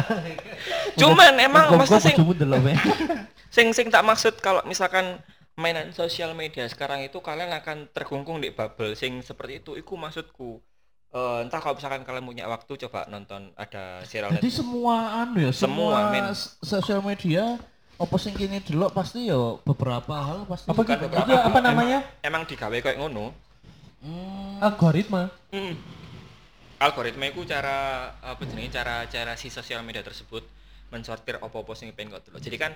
Cuman 1.00 1.32
emang 1.36 1.76
maksudnya 1.76 2.02
sing 2.08 2.16
sing 3.54 3.66
sing 3.76 3.86
tak 3.92 4.00
maksud 4.00 4.40
kalau 4.40 4.64
misalkan 4.64 5.20
mainan 5.60 5.92
sosial 5.92 6.32
media 6.32 6.64
sekarang 6.72 7.04
itu 7.04 7.20
kalian 7.20 7.52
akan 7.52 7.84
terkungkung 7.92 8.40
di 8.40 8.48
bubble 8.48 8.96
sing 8.96 9.20
seperti 9.20 9.60
itu. 9.60 9.76
Iku 9.76 9.92
maksudku 10.00 10.64
Eh, 11.12 11.38
entah 11.40 11.60
kalau 11.60 11.76
misalkan 11.76 12.02
kalian 12.02 12.24
punya 12.24 12.44
waktu 12.46 12.72
coba 12.80 13.04
nonton 13.06 13.52
ada 13.52 14.00
serial 14.02 14.32
jadi 14.32 14.40
net 14.40 14.48
semua 14.50 14.96
anu 15.20 15.36
ya 15.38 15.52
Semua, 15.52 16.08
semua, 16.08 16.10
men. 16.10 16.32
sosial 16.58 17.00
media 17.00 17.60
apa 17.94 18.16
sing 18.16 18.32
kini 18.32 18.58
delok 18.58 18.90
pasti 18.90 19.28
ya 19.28 19.36
beberapa 19.60 20.08
hal 20.10 20.48
pasti 20.48 20.66
Apa 20.66 20.80
gitu? 20.80 21.04
beberapa, 21.04 21.20
Itu 21.22 21.34
apa 21.34 21.48
emang- 21.52 21.64
namanya? 21.66 21.98
emang 22.18 22.42
digawe 22.42 22.72
kayak 22.74 22.96
ngono 22.96 23.28
Hmm, 24.00 24.56
Algoritma. 24.58 25.28
Mm. 25.50 25.76
algoritma 26.78 27.24
itu 27.26 27.44
cara 27.44 27.76
apa 28.18 28.42
jenenge 28.42 28.72
cara 28.72 29.04
cara 29.06 29.36
si 29.36 29.46
sosial 29.46 29.84
media 29.84 30.00
tersebut 30.00 30.42
mensortir 30.88 31.36
apa-apa 31.36 31.70
sing 31.72 31.92
pengen 31.92 32.10
kok 32.10 32.26
dulu 32.26 32.40
jadi 32.40 32.56
kan 32.58 32.72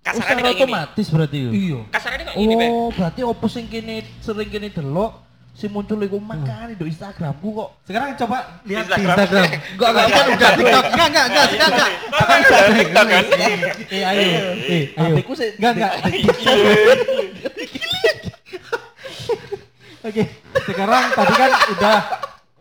kasarannya 0.00 0.44
kayak 0.44 0.54
gini 0.54 0.70
otomatis 0.70 1.06
berarti 1.08 1.38
ya 1.38 1.50
Iya. 1.50 1.80
kasarannya 1.88 2.24
kayak 2.28 2.38
gini 2.38 2.66
oh 2.68 2.92
berarti 2.92 3.20
apa 3.24 3.46
sing 3.48 3.66
kini 3.66 3.96
sering 4.20 4.46
kini 4.46 4.68
delok 4.68 5.23
si 5.54 5.66
muncul 5.66 5.96
iku 5.98 6.18
makane 6.18 6.74
do 6.74 6.82
Instagramku 6.84 7.48
kok 7.48 7.68
Sekarang 7.84 8.10
coba 8.16 8.58
lihat 8.64 8.84
di 8.84 8.92
Instagram. 8.92 9.16
Instagram. 9.16 9.50
enggak 9.70 9.88
enggak 9.88 10.08
kan 10.08 10.24
udah 10.28 10.50
TikTok 10.52 10.84
enggak 10.84 11.08
enggak 11.08 11.24
enggak 11.24 11.46
enggak 11.46 11.68
enggak 11.70 11.90
Kan 12.10 12.40
ada 12.42 12.70
TikTok 12.72 13.06
kan 13.06 13.24
Eh, 13.86 14.02
ayo. 14.02 14.22
Eh, 14.66 14.84
ayo. 14.92 15.14
HP 15.14 15.18
ku 15.22 15.32
sih 15.32 15.50
Enggak, 15.54 15.72
enggak. 15.72 15.92
Oke, 20.04 20.20
sekarang 20.64 21.04
tadi 21.10 21.32
kan 21.32 21.50
udah 21.70 21.98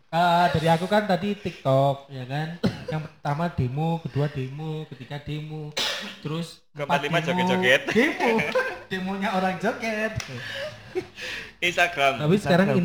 eh, 0.09 0.45
dari 0.53 0.67
aku 0.69 0.85
kan 0.85 1.03
tadi 1.03 1.35
TikTok 1.35 2.07
ya 2.07 2.23
kan. 2.23 2.47
Yang 2.87 3.01
pertama 3.09 3.45
demo, 3.49 3.89
kedua 3.99 4.27
demo, 4.29 4.85
ketiga 4.87 5.17
demo, 5.17 5.73
terus 6.21 6.61
Keempat, 6.71 7.01
empat 7.01 7.03
lima 7.03 7.19
joget-joget. 7.19 7.81
Demo, 7.89 8.31
demonya 8.87 9.29
orang 9.33 9.57
joget. 9.57 10.13
Instagram. 11.63 12.13
Tapi 12.19 12.35
sekarang 12.35 12.67
sing 12.67 12.75
di 12.75 12.83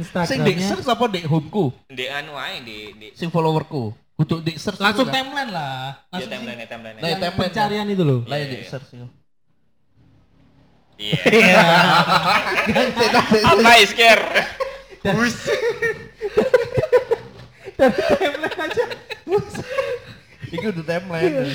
Instagramnya 0.55 0.69
search 0.71 0.87
apa 0.87 1.05
di 1.11 1.21
homeku? 1.27 1.65
Di 1.91 2.07
anu 2.07 2.39
ae 2.39 2.63
di 2.63 2.79
di 2.95 3.07
sing 3.11 3.29
followerku. 3.29 3.91
Untuk 4.15 4.43
di 4.43 4.55
search 4.55 4.79
langsung 4.79 5.11
timeline 5.11 5.51
lah. 5.51 5.99
ya 6.07 6.15
Langsung 6.15 6.31
timeline 6.31 6.59
timeline 6.67 6.97
Nah, 6.99 7.09
yang 7.09 7.21
timeline. 7.21 7.39
pencarian 7.39 7.87
itu 7.87 8.03
loh. 8.03 8.21
lah 8.27 8.37
Iya, 8.39 8.47
di 8.47 8.57
iya. 8.57 8.67
search 8.67 8.89
itu. 8.95 9.07
Iya. 10.99 11.63
Apa 13.47 13.71
scare 13.87 14.27
Dari 17.79 17.99
timeline 18.19 18.59
aja. 18.59 18.85
Iki 20.51 20.67
udah 20.73 20.85
timeline. 20.85 21.55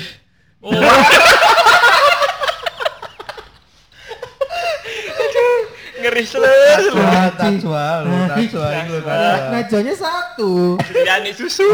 Ngeri. 6.04 6.22
Seler 6.28 6.80
Wah, 6.92 7.32
takjual, 7.32 8.00
takjual 8.28 8.72
itu 8.84 8.98
Nah, 9.00 9.38
Najanya 9.56 9.94
satu. 9.96 10.76
Yani 11.08 11.32
susu. 11.32 11.64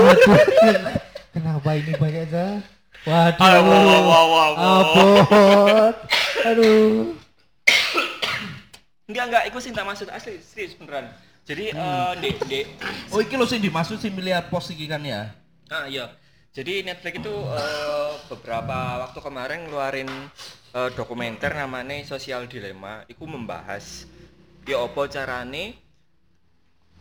Kenapa 1.35 1.71
ini 1.75 1.93
banyak 1.99 2.31
aja? 2.31 2.63
Waduh, 3.01 3.41
wow, 3.41 3.63
wow, 3.65 3.81
wow, 3.81 4.05
wow, 4.05 4.27
wow. 4.29 4.81
abot. 4.85 5.95
Aduh. 6.45 7.17
enggak 9.11 9.25
enggak 9.27 9.45
itu 9.51 9.59
sih 9.59 9.71
tak 9.75 9.85
maksud 9.89 10.07
asli 10.13 10.39
serius 10.39 10.77
beneran. 10.79 11.11
Jadi 11.49 11.75
eh 11.75 12.13
di 12.21 12.31
di 12.47 12.61
Oh, 13.11 13.19
iki 13.19 13.35
lho 13.35 13.49
sing 13.49 13.59
dimaksud 13.59 13.99
sing 13.99 14.15
miliar 14.15 14.47
pos 14.53 14.71
iki 14.71 14.87
kan 14.87 15.03
ya. 15.03 15.33
ah 15.73 15.89
iya. 15.89 16.13
Jadi 16.51 16.83
Netflix 16.83 17.15
itu 17.23 17.35
eh, 17.35 18.13
beberapa 18.29 19.07
waktu 19.07 19.19
kemarin 19.23 19.67
ngeluarin 19.67 20.11
eh, 20.77 20.91
dokumenter 20.95 21.57
namanya 21.57 22.05
Sosial 22.05 22.47
Dilema 22.47 23.03
itu 23.09 23.23
membahas 23.25 24.07
ya 24.67 24.77
apa 24.85 25.03
carane 25.09 25.65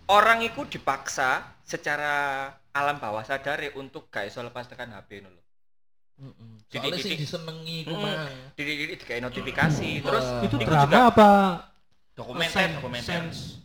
orang 0.09 0.41
itu 0.41 0.65
dipaksa 0.65 1.43
secara 1.63 2.49
alam 2.73 2.97
bawah 2.97 3.21
sadar 3.21 3.61
ya 3.61 3.71
untuk 3.77 4.09
gak 4.09 4.29
iso 4.29 4.41
lepas 4.41 4.65
tekan 4.65 4.89
HP 4.93 5.21
itu 5.21 5.29
loh. 5.29 5.45
Soalnya 6.67 6.99
sih 6.99 7.15
disenengi 7.15 7.87
ku 7.87 7.95
Mm. 7.95 8.57
Didik-didik 8.59 9.07
kayak 9.07 9.23
notifikasi. 9.23 10.03
Terus 10.03 10.25
Eh, 10.25 10.45
itu 10.51 10.55
drama 10.59 10.83
juga 10.85 10.99
apa 11.07 11.31
dokumenter, 12.13 12.67
dokumenter. 12.75 13.21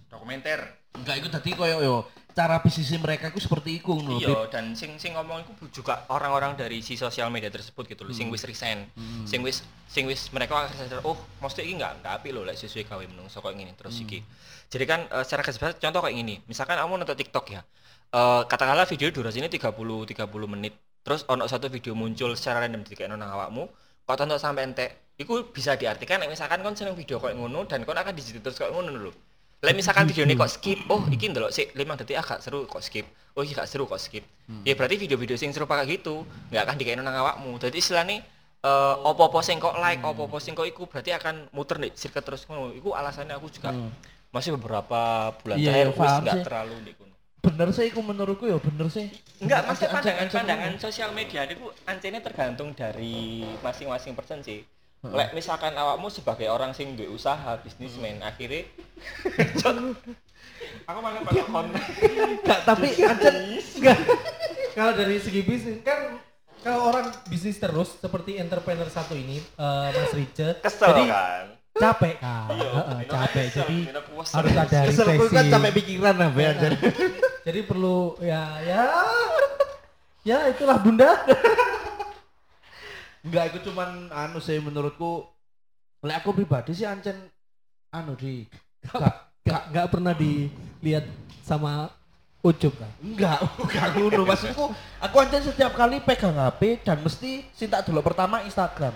Dokumenter. 0.06 0.60
Enggak 0.94 1.14
itu 1.18 1.28
tadi 1.32 1.50
koyo 1.58 1.76
yo 1.82 1.96
cara 2.34 2.58
bisnis 2.58 2.90
mereka 2.98 3.30
itu 3.30 3.38
seperti 3.38 3.78
itu 3.78 3.94
ngono. 3.94 4.18
Iya, 4.18 4.50
dan 4.50 4.74
sing 4.74 4.98
sing 4.98 5.14
ngomong 5.14 5.46
itu 5.46 5.80
juga 5.80 6.02
orang-orang 6.10 6.58
dari 6.58 6.82
si 6.82 6.98
sosial 6.98 7.30
media 7.30 7.48
tersebut 7.48 7.86
gitu 7.86 8.02
loh, 8.02 8.10
sing 8.10 8.26
Hmm. 8.26 8.34
wis 8.34 8.42
resign. 8.42 8.90
Sing 9.24 9.40
wis 9.46 9.62
sing 9.86 10.04
wis 10.10 10.28
mereka 10.34 10.66
akhirnya 10.66 10.90
sadar, 10.90 11.06
oh, 11.06 11.14
mesti 11.38 11.62
iki 11.62 11.78
enggak 11.78 12.02
enggak 12.02 12.12
apik 12.18 12.34
loh 12.34 12.42
lek 12.42 12.58
sesuai 12.58 12.90
gawe 12.90 13.04
menungso 13.06 13.38
kok 13.38 13.54
ngene 13.54 13.78
terus 13.78 13.94
Hmm. 13.96 14.04
iki. 14.10 14.18
Jadi 14.66 14.84
kan 14.84 15.06
eh, 15.06 15.22
secara 15.22 15.46
besar 15.46 15.78
contoh 15.78 16.00
kayak 16.02 16.16
gini. 16.18 16.34
Misalkan 16.50 16.74
kamu 16.74 16.92
nonton 17.06 17.14
TikTok 17.14 17.46
ya. 17.54 17.62
Eh 18.10 18.42
katakanlah 18.50 18.84
video 18.90 19.08
durasinya 19.14 19.46
30 19.46 20.02
30 20.02 20.50
menit. 20.50 20.74
Terus 21.06 21.22
ono 21.30 21.46
satu 21.46 21.70
video 21.70 21.94
muncul 21.94 22.34
secara 22.34 22.64
random 22.66 22.82
di 22.82 22.96
nang 23.06 23.28
awakmu, 23.30 23.68
kok 24.02 24.16
tonton 24.18 24.40
sampai 24.42 24.66
entek. 24.66 24.90
Iku 25.14 25.54
bisa 25.54 25.78
diartikan 25.78 26.18
misalkan 26.26 26.58
kon 26.66 26.74
seneng 26.74 26.98
video 26.98 27.22
kayak 27.22 27.38
ngono 27.38 27.62
dan 27.70 27.86
kon 27.86 27.94
akan 27.94 28.10
dijitu 28.10 28.42
terus 28.42 28.58
kayak 28.58 28.74
ngono 28.74 28.90
lho. 28.98 29.12
Lah 29.64 29.72
misalkan 29.72 30.04
video 30.04 30.28
ini 30.28 30.36
kok 30.36 30.52
skip, 30.52 30.76
oh 30.92 31.08
iki 31.08 31.32
ndelok 31.32 31.48
sik 31.48 31.72
5 31.72 32.00
detik 32.04 32.20
agak 32.20 32.38
seru 32.44 32.68
kok 32.68 32.84
skip. 32.84 33.08
Oh 33.32 33.40
iki 33.40 33.56
gak 33.56 33.64
seru 33.64 33.88
kok 33.88 33.96
skip. 33.96 34.20
Ya 34.60 34.76
berarti 34.76 35.00
video-video 35.00 35.40
sing 35.40 35.56
serupa 35.56 35.80
kayak 35.80 36.04
gitu 36.04 36.28
nggak 36.52 36.62
akan 36.68 36.76
dikaino 36.76 37.00
nang 37.00 37.16
awakmu. 37.16 37.56
Jadi 37.56 37.80
istilahnya 37.80 38.20
eh 38.64 38.94
opo-opo 39.00 39.40
sing 39.40 39.56
kok 39.56 39.76
like, 39.80 40.04
opo-opo 40.04 40.36
sing 40.36 40.52
kok 40.52 40.68
iku 40.68 40.84
berarti 40.84 41.16
akan 41.16 41.48
muter 41.56 41.80
nih 41.80 41.96
sirkuit 41.96 42.20
terus 42.20 42.44
ngono. 42.44 42.76
Iku 42.76 42.92
alasannya 42.92 43.40
aku 43.40 43.48
juga 43.48 43.72
masih 44.28 44.52
beberapa 44.60 45.32
bulan 45.40 45.56
Iya, 45.56 45.72
terakhir 45.72 45.88
iya, 45.88 46.12
wis 46.28 46.44
terlalu 46.44 46.74
di 46.84 46.92
kono. 46.92 47.14
Bener 47.44 47.68
sih 47.72 47.84
iku 47.88 48.00
menurutku 48.00 48.44
ya 48.44 48.56
bener 48.60 48.88
sih. 48.88 49.08
Enggak, 49.40 49.68
maksudnya 49.68 49.88
Ancen- 49.88 49.96
pandangan, 49.96 50.20
ancen- 50.28 50.38
pandangan 50.44 50.72
sosial 50.80 51.10
media 51.12 51.40
itu 51.44 51.64
ancene 51.84 52.18
tergantung 52.20 52.72
dari 52.72 53.44
masing-masing 53.60 54.12
person 54.12 54.40
sih. 54.40 54.60
Lek 55.04 55.36
misalkan 55.36 55.72
awakmu 55.72 56.08
sebagai 56.08 56.48
orang 56.48 56.72
sing 56.72 56.96
duwe 56.96 57.12
usaha, 57.12 57.60
bisnismen, 57.60 58.24
akhirnya 58.24 58.64
aku 60.88 60.98
malah 60.98 61.20
pada 61.20 61.42
konten. 61.44 61.76
Enggak, 61.76 62.60
tapi 62.64 62.88
ancen 62.98 63.34
enggak 63.52 63.98
kalau 64.74 64.92
dari 64.92 65.16
segi 65.20 65.40
bisnis 65.44 65.78
kan 65.86 66.18
kalau 66.60 66.90
orang 66.90 67.06
bisnis 67.28 67.60
terus 67.60 67.94
seperti 67.94 68.40
entrepreneur 68.40 68.88
satu 68.88 69.14
ini 69.14 69.38
eh, 69.38 69.88
Mas 69.92 70.12
Rice 70.12 70.58
Kesel 70.58 70.88
jadi 70.90 71.04
kan? 71.06 71.44
capek 71.74 72.14
kan 72.18 72.48
Iya, 72.54 72.70
Heeh, 72.70 72.94
ini 72.94 73.04
capek. 73.06 73.44
kesel, 73.50 73.60
jadi 73.60 73.76
harus 74.34 74.52
ada 74.56 74.78
keselku 74.86 75.10
kan 75.10 75.18
refreshing 75.20 75.50
sampai 75.50 75.72
pikiran 75.74 76.14
lah 76.16 76.30
ya 76.32 76.50
jadi 77.44 77.60
perlu 77.62 77.98
ya 78.18 78.42
ya 78.62 78.82
ya 80.24 80.38
itulah 80.48 80.80
bunda 80.80 81.10
Enggak, 83.24 83.56
itu 83.56 83.72
cuman 83.72 84.12
anu 84.12 84.38
sih 84.38 84.60
menurutku. 84.60 85.24
Lek 86.04 86.20
aku 86.20 86.36
pribadi 86.36 86.76
sih 86.76 86.84
ancen 86.84 87.16
anu 87.88 88.12
di 88.12 88.44
enggak 88.84 89.14
nggak 89.44 89.62
nggak 89.72 89.86
pernah 89.88 90.12
dilihat 90.12 91.08
sama 91.40 91.88
Ucup 92.44 92.76
kan 92.76 92.92
enggak 93.00 93.40
enggak 93.64 93.86
ngono. 93.96 94.22
Maksudku 94.28 94.64
aku 95.00 95.16
ancen 95.16 95.48
setiap 95.48 95.72
kali 95.72 96.04
pegang 96.04 96.36
HP 96.36 96.84
dan 96.84 97.00
mesti 97.00 97.48
cinta 97.56 97.80
dulu. 97.80 98.04
Pertama 98.04 98.44
Instagram. 98.44 98.92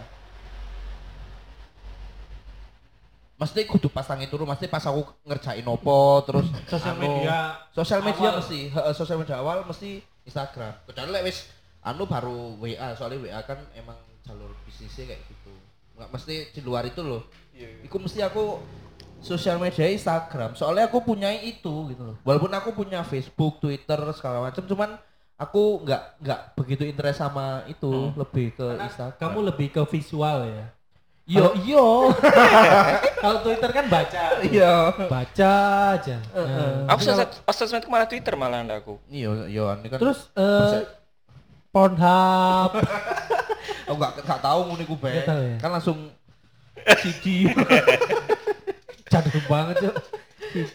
Mesti 3.38 3.64
kudu 3.64 3.88
pasang 3.88 4.20
itu 4.20 4.34
mesti 4.34 4.68
pas 4.68 4.84
aku 4.84 5.08
ngerjain 5.24 5.64
opo 5.64 6.20
terus 6.28 6.44
sosial 6.68 6.98
anu, 6.98 7.02
media 7.06 7.56
sosial 7.70 8.02
media 8.04 8.28
awal. 8.34 8.38
mesti 8.42 8.58
heeh, 8.68 8.92
sosial 8.92 9.16
media 9.22 9.36
awal 9.40 9.64
mesti 9.64 10.04
Instagram. 10.28 10.74
Kecuali 10.84 11.08
lek 11.16 11.22
wis 11.24 11.48
anu 11.88 12.04
baru 12.04 12.56
WA 12.60 12.92
soalnya 12.94 13.18
WA 13.24 13.40
kan 13.42 13.58
emang 13.72 13.96
jalur 14.24 14.52
bisnisnya 14.68 15.14
kayak 15.14 15.22
gitu. 15.24 15.52
Nggak 15.96 16.08
mesti 16.12 16.34
di 16.52 16.60
luar 16.60 16.84
itu 16.84 17.00
loh. 17.00 17.24
Iku 17.56 17.96
mesti 17.98 18.20
aku 18.22 18.60
sosial 19.24 19.58
media 19.58 19.88
Instagram. 19.88 20.54
Soalnya 20.54 20.86
aku 20.86 21.02
punya 21.02 21.32
itu 21.34 21.90
gitu 21.90 22.02
loh. 22.12 22.16
Walaupun 22.22 22.52
aku 22.54 22.70
punya 22.76 23.02
Facebook 23.02 23.58
Twitter 23.58 23.98
segala 24.14 24.46
macam 24.46 24.62
cuman 24.62 25.00
aku 25.38 25.86
nggak 25.86 26.02
nggak 26.22 26.40
begitu 26.58 26.82
interest 26.86 27.22
sama 27.22 27.62
itu 27.70 28.10
lebih 28.18 28.54
ke 28.58 28.66
Instagram. 28.84 29.18
kamu 29.18 29.38
lebih 29.54 29.68
ke 29.70 29.82
visual 29.90 30.46
ya? 30.46 30.66
Yo 31.28 31.52
yo. 31.60 32.08
Kalau 33.22 33.38
Twitter 33.44 33.68
kan 33.68 33.84
baca. 33.92 34.22
Iya 34.40 34.96
baca 35.12 35.52
aja. 35.92 36.16
Nah, 36.32 36.88
Aku 36.94 37.00
sosmed, 37.04 37.30
sosmed 37.52 37.84
malah 37.84 38.08
Twitter 38.08 38.32
malah 38.32 38.64
aku. 38.64 38.96
iya 39.12 39.28
iya 39.44 39.76
ini 39.76 39.88
kan 39.92 39.98
terus 40.00 40.32
eh 40.32 40.97
Pornhub 41.68 42.72
aku 43.88 43.96
nggak 44.00 44.12
nggak 44.24 44.40
tahu 44.40 44.60
ngono 44.68 44.82
iku 44.84 44.96
Be. 44.96 45.12
Nggak 45.12 45.28
tahu 45.28 45.40
ya? 45.40 45.56
kan 45.60 45.70
langsung 45.76 45.98
CD 47.04 47.26
jadul 49.12 49.40
banget 49.48 49.76
Cuk. 49.88 49.96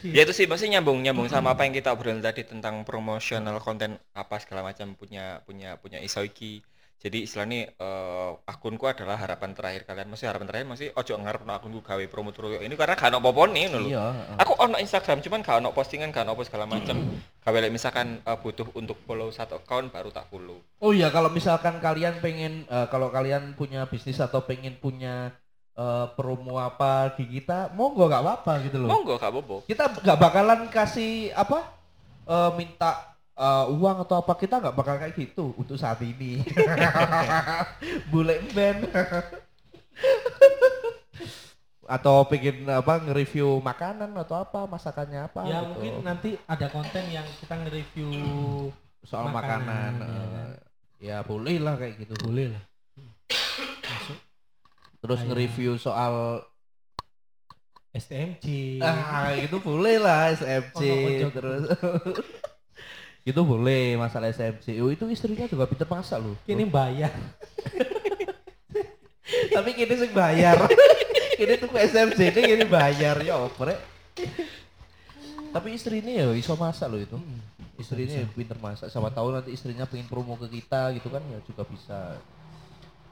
Ya 0.06 0.22
itu 0.22 0.34
sih 0.38 0.46
pasti 0.46 0.70
nyambung 0.70 1.02
nyambung 1.02 1.26
sama 1.34 1.58
apa 1.58 1.66
yang 1.66 1.74
kita 1.74 1.90
obrolin 1.90 2.22
tadi 2.22 2.46
tentang 2.46 2.86
promotional 2.86 3.58
konten 3.58 3.98
apa 4.14 4.38
segala 4.38 4.62
macam 4.62 4.94
punya 4.94 5.42
punya 5.50 5.82
punya 5.82 5.98
isoiki. 5.98 6.62
Jadi 7.04 7.28
istilahnya 7.28 7.68
eh, 7.76 8.32
akunku 8.48 8.88
adalah 8.88 9.20
harapan 9.20 9.52
terakhir 9.52 9.84
kalian. 9.84 10.08
Masih 10.08 10.32
harapan 10.32 10.48
terakhir 10.48 10.68
masih 10.72 10.88
ojo 10.96 11.14
ngarep 11.20 11.44
akunku 11.44 11.84
gawe 11.84 12.04
promo 12.08 12.32
terus 12.32 12.64
ini 12.64 12.80
karena 12.80 12.96
gak 12.96 13.12
ono 13.12 13.20
ngono 13.20 13.78
lho. 13.84 13.90
iya 13.92 14.06
Aku 14.40 14.56
ono 14.56 14.80
Instagram 14.80 15.20
cuman 15.20 15.44
gak 15.44 15.60
ono 15.60 15.76
postingan 15.76 16.16
gak 16.16 16.24
ono 16.24 16.40
apa 16.40 16.44
segala 16.48 16.64
macam. 16.64 16.96
Gawe 17.44 17.58
lek 17.60 17.76
misalkan 17.76 18.24
eh, 18.24 18.38
butuh 18.40 18.72
untuk 18.80 19.04
follow 19.04 19.28
satu 19.36 19.60
account 19.60 19.92
baru 19.92 20.16
tak 20.16 20.32
follow. 20.32 20.64
Oh 20.80 20.96
iya, 20.96 21.12
kalau 21.12 21.28
misalkan 21.28 21.84
kalian 21.84 22.24
pengen, 22.24 22.64
eh, 22.72 22.88
kalau 22.88 23.12
kalian 23.12 23.52
punya 23.60 23.84
bisnis 23.92 24.24
atau 24.24 24.48
pengen 24.48 24.80
punya 24.80 25.36
eh, 25.76 26.08
promo 26.16 26.56
apa 26.56 27.20
di 27.20 27.28
kita, 27.28 27.76
monggo 27.76 28.08
nggak 28.08 28.24
apa-apa 28.24 28.54
gitu 28.64 28.80
loh. 28.80 28.88
Monggo 28.88 29.20
gak 29.20 29.34
bobo. 29.36 29.68
Kita 29.68 29.92
nggak 29.92 30.20
bakalan 30.24 30.72
kasih 30.72 31.36
apa, 31.36 31.68
eh, 32.32 32.52
minta 32.56 33.13
eh, 33.34 33.66
uang 33.74 33.98
atau 34.06 34.22
apa 34.22 34.34
kita 34.38 34.62
nggak 34.62 34.76
bakal 34.78 34.96
kayak 35.02 35.16
gitu 35.18 35.54
untuk 35.58 35.78
saat 35.78 36.02
ini. 36.02 36.42
Bule 38.12 38.42
band. 38.54 38.80
atau 41.84 42.24
pengen 42.26 42.64
apa 42.72 43.04
nge-review 43.04 43.60
makanan 43.60 44.16
atau 44.16 44.40
apa 44.40 44.64
masakannya 44.72 45.28
apa 45.28 45.44
ya 45.44 45.60
gitu. 45.60 45.68
mungkin 45.76 45.94
nanti 46.02 46.30
ada 46.48 46.72
konten 46.72 47.04
yang 47.12 47.28
kita 47.44 47.60
nge-review 47.60 48.10
soal 49.04 49.28
makanan, 49.30 49.92
makanan, 49.92 49.92
ya 50.00 50.08
eh, 50.08 50.28
kan? 50.32 50.50
ya 51.04 51.18
boleh 51.28 51.58
lah 51.60 51.76
kayak 51.76 51.94
gitu 52.00 52.16
boleh 52.24 52.56
lah 52.56 52.64
masuk 53.84 54.18
terus 55.04 55.20
nge-review 55.28 55.76
soal 55.76 56.48
STMJ 57.92 58.80
ah 58.80 59.36
itu 59.36 59.58
boleh 59.60 60.00
lah 60.00 60.32
SMC 60.34 60.82
Oh, 60.82 61.30
terus 61.36 61.64
itu 63.24 63.40
boleh 63.40 63.96
masalah 63.96 64.28
SMC 64.32 64.84
oh, 64.84 64.92
itu 64.92 65.08
istrinya 65.08 65.48
juga 65.48 65.64
pinter 65.68 65.88
masak 65.88 66.20
loh. 66.20 66.36
Ini 66.44 66.64
bayar. 66.68 67.16
Tapi 69.56 69.70
kini 69.76 69.94
sih 69.96 70.12
bayar. 70.12 70.60
Kini 71.34 71.58
tuh 71.58 71.66
SMC 71.74 72.30
ini 72.30 72.42
kini 72.46 72.66
bayar. 72.70 73.18
Ya 73.26 73.42
oprek 73.42 73.82
tapi 75.54 75.78
istrinya 75.78 76.10
ya 76.10 76.28
iso 76.34 76.58
masak 76.58 76.90
loh 76.90 76.98
itu. 76.98 77.18
Istrinya 77.78 78.26
ya 78.26 78.28
pinter 78.34 78.58
masak. 78.58 78.90
Sama 78.90 79.14
tahu 79.14 79.30
nanti 79.30 79.54
istrinya 79.54 79.86
pengen 79.86 80.10
promo 80.10 80.34
ke 80.34 80.50
kita 80.50 80.90
gitu 80.98 81.14
kan 81.14 81.22
ya 81.30 81.38
juga 81.46 81.64
bisa. 81.70 82.18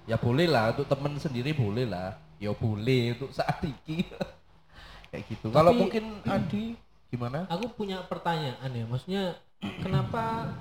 Ya 0.10 0.18
boleh 0.18 0.50
lah 0.50 0.74
untuk 0.74 0.90
temen 0.90 1.14
sendiri 1.22 1.54
boleh 1.54 1.86
lah. 1.86 2.18
Ya 2.42 2.50
boleh 2.50 3.14
untuk 3.14 3.30
saat 3.30 3.62
ini. 3.62 4.10
Kayak 5.14 5.24
gitu. 5.30 5.54
Kalau 5.54 5.72
mungkin 5.78 6.18
Adi 6.34 6.74
gimana? 7.14 7.46
Aku 7.46 7.70
punya 7.78 8.02
pertanyaan 8.10 8.74
ya. 8.74 8.86
Maksudnya 8.90 9.24
kenapa 9.62 10.54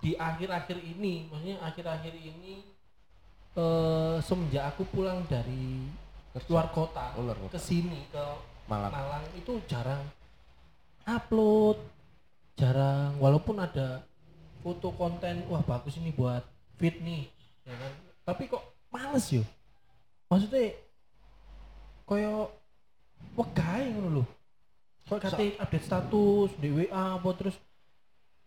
di 0.00 0.16
akhir-akhir 0.16 0.78
ini 0.80 1.28
maksudnya 1.28 1.58
akhir-akhir 1.60 2.14
ini 2.14 2.64
eh 3.54 4.16
semenjak 4.22 4.74
aku 4.74 4.86
pulang 4.88 5.26
dari 5.26 5.86
luar 6.46 6.70
kota 6.70 7.10
Oh, 7.18 7.26
luar 7.26 7.36
kota. 7.36 7.54
ke 7.54 7.60
sini 7.60 8.06
ke 8.08 8.22
Malang. 8.70 8.94
Malang 8.94 9.24
itu 9.34 9.58
jarang 9.66 10.06
upload 11.02 11.74
jarang 12.54 13.18
walaupun 13.18 13.58
ada 13.58 14.06
foto 14.62 14.94
konten 14.94 15.42
wah 15.50 15.58
bagus 15.60 15.98
ini 15.98 16.14
buat 16.14 16.44
fit 16.78 17.02
nih 17.02 17.26
ya 17.66 17.74
kan 17.74 17.92
tapi 18.22 18.46
kok 18.46 18.62
males 18.88 19.26
yo 19.32 19.42
maksudnya 20.28 20.76
koyo 22.04 22.52
wegae 23.34 23.90
ngono 23.90 24.08
lho 24.20 24.24
kok 25.10 25.18
kate 25.20 25.58
update 25.58 25.84
status 25.84 26.50
di 26.56 26.68
WA 26.70 27.18
apa 27.18 27.28
terus 27.34 27.56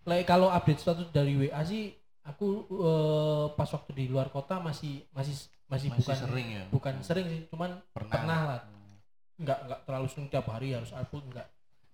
like 0.03 0.23
kalau 0.23 0.47
update 0.47 0.79
status 0.79 1.07
dari 1.09 1.35
WA 1.37 1.59
sih 1.61 1.91
aku 2.23 2.47
eh, 2.65 3.45
pas 3.53 3.67
waktu 3.67 3.91
di 3.93 4.05
luar 4.07 4.27
kota 4.27 4.57
masih 4.57 5.03
masih 5.11 5.35
masih, 5.65 5.89
Masih 5.89 5.99
bukan 5.99 6.17
sering 6.17 6.47
ya? 6.49 6.63
bukan 6.69 6.95
sering 7.01 7.25
sih 7.25 7.41
cuman 7.47 7.81
Pernah. 7.89 8.09
pernah, 8.09 8.39
lah 8.45 8.59
nggak 9.35 9.59
nggak 9.65 9.79
terlalu 9.83 10.07
sering 10.07 10.27
tiap 10.29 10.47
hari 10.47 10.71
harus 10.71 10.93
upload 10.93 11.25
nggak 11.27 11.47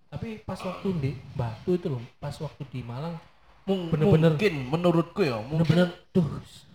tapi 0.06 0.28
pas 0.40 0.58
waktu 0.60 0.88
di 0.96 1.10
Batu 1.32 1.70
itu 1.72 1.86
loh 1.88 2.02
pas 2.16 2.34
waktu 2.34 2.62
di 2.68 2.80
Malang 2.80 3.16
Mung- 3.62 3.88
Bener-bener. 3.88 4.34
mungkin 4.34 4.54
menurutku 4.68 5.20
ya 5.20 5.38
mungkin 5.38 5.66
bener-bener 5.66 5.88
tuh 6.10 6.26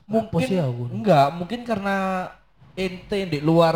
mungkin 0.06 0.44
sih 0.44 0.58
aku? 0.58 0.84
enggak 0.90 1.28
mungkin 1.32 1.60
karena 1.64 1.96
ente 2.74 3.20
di 3.26 3.40
luar 3.40 3.76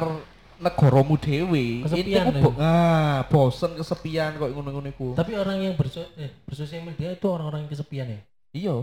negaramu 0.59 1.15
dewe 1.15 1.87
Kesepian 1.87 2.25
ya? 2.29 2.41
bo- 2.43 2.57
ah 2.59 3.23
bosen 3.31 3.71
kesepian 3.79 4.35
kok 4.35 4.51
ngono-ngono 4.51 4.87
iku. 4.91 5.15
Tapi 5.15 5.31
orang 5.33 5.57
yang 5.63 5.73
berso 5.79 6.03
eh, 6.19 6.29
bersosial 6.43 6.83
media 6.83 7.15
itu 7.15 7.25
orang-orang 7.31 7.65
yang 7.65 7.71
kesepian 7.71 8.07
ya. 8.11 8.19
iya. 8.51 8.75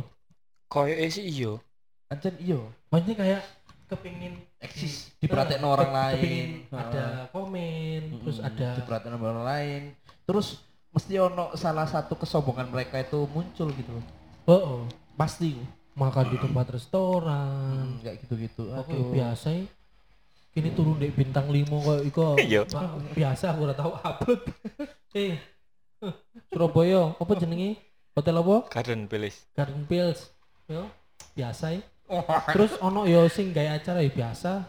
Koyo 0.67 0.97
sih 1.07 1.23
iyo. 1.23 1.61
ancen 2.09 2.35
iya. 2.41 2.59
Maksudnya 2.91 3.15
kayak 3.15 3.43
kepingin 3.87 4.35
eksis. 4.59 5.15
Diperhatiin 5.23 5.63
orang 5.63 5.91
ke- 5.91 5.97
lain. 5.97 6.49
ada 6.75 7.31
komen, 7.31 8.01
terus 8.25 8.37
Mm-mm, 8.43 8.49
ada 8.51 8.69
diperhatiin 8.75 9.13
sama 9.15 9.27
orang 9.31 9.47
lain. 9.47 9.83
Terus 10.27 10.47
mesti 10.91 11.15
ono 11.21 11.53
salah 11.55 11.87
satu 11.87 12.17
kesombongan 12.17 12.73
mereka 12.73 12.99
itu 12.99 13.29
muncul 13.31 13.69
gitu. 13.77 13.93
Loh 13.95 14.05
oh, 14.49 14.63
oh, 14.65 14.83
pasti. 15.15 15.55
Makan 15.97 16.29
di 16.29 16.37
tempat 16.37 16.67
restoran. 16.77 17.97
hmm, 17.97 18.05
kayak 18.05 18.17
gitu-gitu. 18.21 18.69
Oke, 18.69 18.93
aduh. 18.93 19.13
biasa 19.17 19.49
Kini 20.57 20.73
turun 20.73 20.97
di 20.97 21.13
bintang 21.13 21.53
limo 21.53 21.85
kok 21.85 22.01
iko. 22.01 22.27
Iya. 22.41 22.65
Biasa 23.13 23.53
aku 23.53 23.69
udah 23.69 23.77
tahu 23.77 23.93
upload. 23.93 24.41
eh. 25.21 25.37
Surabaya, 26.49 27.13
apa 27.13 27.33
jenenge? 27.37 27.77
Hotel 28.17 28.41
apa? 28.41 28.65
Garden 28.73 29.05
Palace. 29.05 29.45
Garden 29.53 29.85
Pills. 29.85 30.33
Yo, 30.65 30.89
biasa 31.37 31.77
ya. 31.77 31.85
Terus 32.57 32.73
ono 32.81 33.05
yo 33.05 33.29
sing 33.29 33.53
gaya 33.53 33.77
acara 33.77 34.01
ya 34.01 34.09
biasa. 34.09 34.65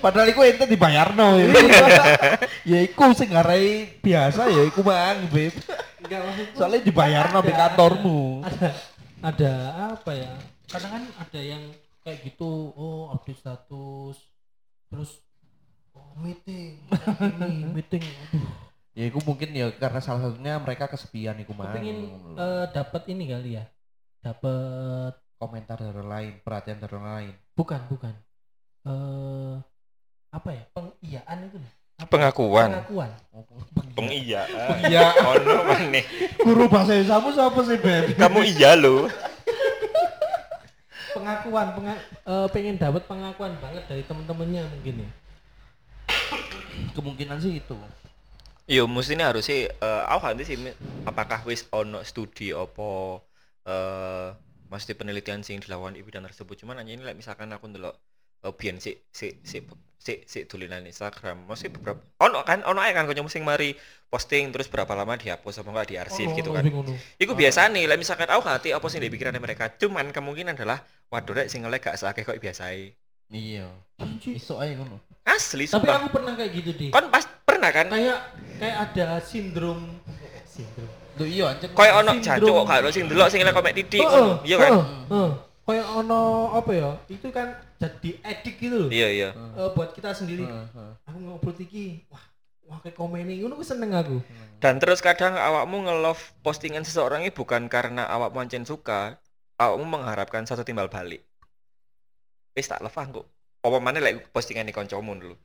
padahal 0.00 0.32
iku 0.32 0.40
ente 0.40 0.64
dibayarno 0.64 1.36
ya 1.36 1.52
ya 2.72 2.78
iku 2.80 3.12
sing 3.12 3.28
ngarai 3.28 4.00
biasa 4.00 4.48
ya 4.48 4.64
iku 4.64 4.80
mang 4.80 5.28
beb 5.28 5.52
Enggak 6.00 6.20
maksudku. 6.24 6.56
soalnya 6.56 6.80
dibayarno 6.80 7.44
di 7.44 7.52
kantormu 7.52 8.20
Ada 8.40 8.72
ada 9.20 9.52
apa 10.00 10.10
ya? 10.16 10.32
Kadang 10.64 10.92
kan 10.96 11.04
ada 11.12 11.40
yang 11.44 11.60
kayak 12.10 12.26
gitu, 12.26 12.74
oh 12.74 13.14
update 13.14 13.38
status. 13.38 14.18
Terus 14.90 15.22
oh 15.94 16.10
meeting, 16.18 16.82
ini 17.38 17.70
meeting. 17.78 18.02
Aduh, 18.02 18.50
ya 18.98 19.06
iku 19.06 19.22
mungkin 19.22 19.54
ya 19.54 19.70
karena 19.78 20.02
salah 20.02 20.26
satunya 20.26 20.58
mereka 20.58 20.90
kesepian 20.90 21.38
iku 21.38 21.54
mang 21.54 21.70
pengen 21.70 22.10
eh, 22.34 22.66
dapat 22.74 23.06
ini 23.06 23.30
kali 23.30 23.62
ya. 23.62 23.64
Dapat 24.20 25.14
komentar 25.38 25.78
dari 25.78 25.94
orang 25.94 26.10
lain 26.10 26.32
perhatian 26.42 26.82
dari 26.82 26.92
orang 26.98 27.08
lain 27.22 27.34
bukan, 27.54 27.80
bukan. 27.86 28.14
Eh 28.84 29.56
apa 30.34 30.48
ya? 30.50 30.64
Pengiaan 30.74 31.38
itu 31.46 31.56
loh. 31.62 31.72
Apa? 32.00 32.10
Pengakuan. 32.16 32.68
Pengakuan. 32.72 33.10
Pengiya. 33.94 34.42
iya 34.88 35.12
Ono 35.20 35.68
maneh. 35.68 36.04
guru 36.40 36.64
bahasa 36.66 36.96
Indonesia 36.96 37.30
siapa 37.36 37.60
sih 37.66 37.76
beb 37.76 38.16
Kamu 38.16 38.40
iya 38.42 38.72
lo. 38.74 39.04
Pengakuan, 41.16 41.66
penga- 41.76 42.04
eh, 42.32 42.46
pengen 42.54 42.76
dapat 42.78 43.02
pengakuan 43.10 43.52
banget 43.58 43.82
dari 43.90 44.02
temen-temennya 44.06 44.62
mungkin 44.70 44.94
ya. 45.06 45.10
kemungkinan 46.94 47.38
sih 47.42 47.62
itu. 47.62 47.76
Yo 48.70 48.86
mesti 48.86 49.18
ini 49.18 49.24
harus 49.26 49.44
sih 49.50 49.66
eh 49.66 50.02
aku 50.06 50.46
sih 50.46 50.56
apakah 51.10 51.42
wis 51.48 51.66
ono 51.74 52.06
studi 52.06 52.54
apa 52.54 53.18
eh 53.66 54.28
mesti 54.70 54.92
penelitian 54.94 55.42
sing 55.42 55.58
dilakukan 55.58 55.98
di 55.98 56.02
bidang 56.06 56.22
tersebut? 56.28 56.54
Cuman 56.62 56.78
hanya 56.78 56.92
ini 56.94 57.02
like, 57.02 57.18
misalkan 57.18 57.50
aku 57.50 57.66
ndelok 57.66 57.94
biyen 58.48 58.80
si 58.80 58.96
si 59.12 59.36
si 59.44 59.60
si 60.00 60.24
si 60.24 60.38
tulisan 60.48 60.80
Instagram 60.80 61.44
mesti 61.44 61.68
beberapa 61.68 62.00
ono 62.24 62.40
kan 62.40 62.64
ono 62.64 62.80
ae 62.80 62.96
kan 62.96 63.04
kanca 63.04 63.20
sing 63.28 63.44
mari 63.44 63.76
posting 64.08 64.48
terus 64.48 64.66
berapa 64.72 64.88
lama 64.96 65.14
dihapus 65.20 65.60
apa 65.60 65.68
enggak 65.70 65.88
diarsip 65.92 66.26
Ono- 66.32 66.36
gitu 66.40 66.50
kan 66.56 66.64
ngono. 66.64 66.96
Iku 67.20 67.36
biasa 67.36 67.68
nih, 67.70 67.84
like, 67.86 68.00
misalkan 68.00 68.26
aku 68.26 68.42
ngerti 68.42 68.74
apa 68.74 68.86
sih 68.90 68.98
di 68.98 69.06
pikiran 69.06 69.36
mereka. 69.38 69.70
Cuman 69.76 70.10
kemungkinan 70.10 70.58
adalah 70.58 70.82
waduh 71.12 71.36
rek 71.36 71.46
sing 71.46 71.62
nge-like 71.62 71.84
gak 71.84 72.00
sakit 72.00 72.26
kok 72.26 72.40
biasa 72.42 72.74
iya 73.30 73.70
iso 74.26 74.58
aja 74.58 74.74
ngono 74.74 74.98
Asli 75.22 75.70
Tapi 75.70 75.78
sumpah. 75.86 75.94
aku 76.02 76.08
pernah 76.10 76.32
kayak 76.34 76.50
gitu 76.58 76.70
deh. 76.74 76.90
Kan 76.90 77.06
pas 77.12 77.22
pernah 77.46 77.70
kan? 77.70 77.86
kayak 77.86 78.18
kayak 78.58 78.76
ada 78.90 79.06
sindrom 79.22 80.00
sindrom. 80.48 80.90
tuh 81.14 81.28
iya 81.28 81.54
anjir 81.54 81.68
Kayak 81.70 81.94
ono 82.02 82.10
jancuk 82.18 82.50
kok 82.50 82.64
gak 82.66 82.78
ono 82.82 82.90
sing 82.90 83.04
delok 83.06 83.28
sing 83.30 83.40
like 83.46 83.54
komen 83.54 83.74
titik. 83.76 84.00
Ngono. 84.02 84.42
Iya 84.42 84.56
kan? 84.58 84.70
heeh, 84.74 84.86
heeh. 85.12 85.30
Kayak 85.70 85.88
ono 85.96 86.22
apa 86.50 86.70
ya? 86.74 86.90
Itu 87.06 87.30
kan 87.30 87.48
jadi 87.78 88.10
edik 88.20 88.58
gitu 88.58 88.76
loh. 88.86 88.90
Iya 88.90 89.08
iya. 89.08 89.28
Eh, 89.32 89.70
buat 89.72 89.94
kita 89.94 90.10
sendiri. 90.10 90.42
Heeh. 90.42 90.90
Aku 91.06 91.18
ngobrol 91.18 91.54
iki, 91.56 92.04
wah, 92.10 92.22
wah 92.66 92.78
kayak 92.82 92.98
komen 92.98 93.22
ini, 93.22 93.40
ngono 93.40 93.54
aku 93.54 93.62
seneng 93.62 93.94
aku. 93.94 94.18
Dan 94.58 94.76
terus 94.76 94.98
kadang 94.98 95.38
awakmu 95.38 95.86
nge-love 95.86 96.20
postingan 96.42 96.82
seseorang 96.82 97.22
ini 97.22 97.30
bukan 97.30 97.70
karena 97.70 98.04
awakmu 98.04 98.42
ancen 98.42 98.66
suka, 98.66 99.16
awakmu 99.56 99.86
mengharapkan 99.86 100.42
satu 100.42 100.66
timbal 100.66 100.90
balik. 100.90 101.22
Wis 102.52 102.66
tak 102.66 102.82
love 102.82 102.98
aku. 102.98 103.22
Apa 103.62 103.78
mana 103.78 104.02
like 104.02 104.28
postingan 104.34 104.66
di 104.66 104.74
koncomu 104.74 105.14
dulu? 105.14 105.36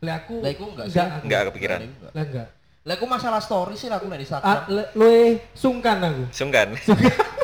Lah 0.00 0.24
aku 0.24 0.40
Lah, 0.40 0.50
iku 0.50 0.64
enggak 0.72 0.86
enggak, 0.88 1.06
aku. 1.06 1.24
Enggak 1.28 1.40
kepikiran. 1.52 1.80
Lah 2.16 2.24
enggak. 2.24 2.48
Lah 2.80 2.94
aku 2.96 3.04
masalah 3.04 3.40
story 3.44 3.76
sih 3.76 3.92
aku 3.92 4.08
nek 4.08 4.16
di 4.16 4.24
Ah, 4.24 4.40
Instagram. 4.40 4.60
le- 4.72 4.90
luwe 4.96 5.20
sungkan 5.52 6.00
aku. 6.00 6.24
Sungkan. 6.32 6.72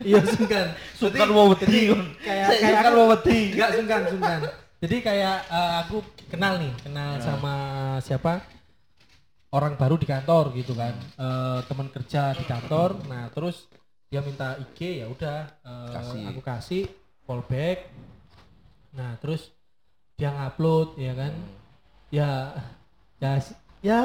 Iya 0.00 0.18
sungkan. 0.24 0.66
Sungkan 0.98 1.28
mau 1.28 1.46
wedi 1.50 1.80
kon. 1.86 2.02
Kayak 2.18 2.46
kayak 2.56 2.80
aku- 2.80 2.96
mau 2.96 3.06
wedi. 3.12 3.38
Enggak 3.52 3.70
sungkan, 3.74 4.00
sungkan. 4.08 4.40
Jadi 4.80 4.96
kayak 5.00 5.36
eh, 5.46 5.72
aku 5.80 5.96
kenal 6.26 6.58
nih, 6.58 6.72
kenal 6.80 7.10
Ya. 7.14 7.22
sama 7.22 7.54
siapa? 8.00 8.42
Orang 9.48 9.78
baru 9.78 9.94
di 9.94 10.04
kantor 10.04 10.50
gitu 10.52 10.74
kan. 10.74 10.92
Eh, 11.14 11.58
teman 11.64 11.88
kerja 11.88 12.32
di 12.32 12.42
kantor. 12.42 13.06
Nah, 13.06 13.30
terus 13.30 13.70
dia 14.08 14.18
minta 14.20 14.54
IG 14.56 15.00
ya 15.00 15.06
udah 15.06 15.38
eh, 15.62 15.90
Kasih. 15.90 16.22
aku 16.26 16.40
kasih 16.40 16.82
fallback. 17.22 17.86
Nah, 18.92 19.14
terus 19.18 19.54
dia 20.14 20.30
ngupload 20.30 20.98
ya 20.98 21.14
kan. 21.14 21.32
Hmm. 21.32 21.62
Ya 22.10 22.30
ya 23.18 23.32
ya 23.80 24.00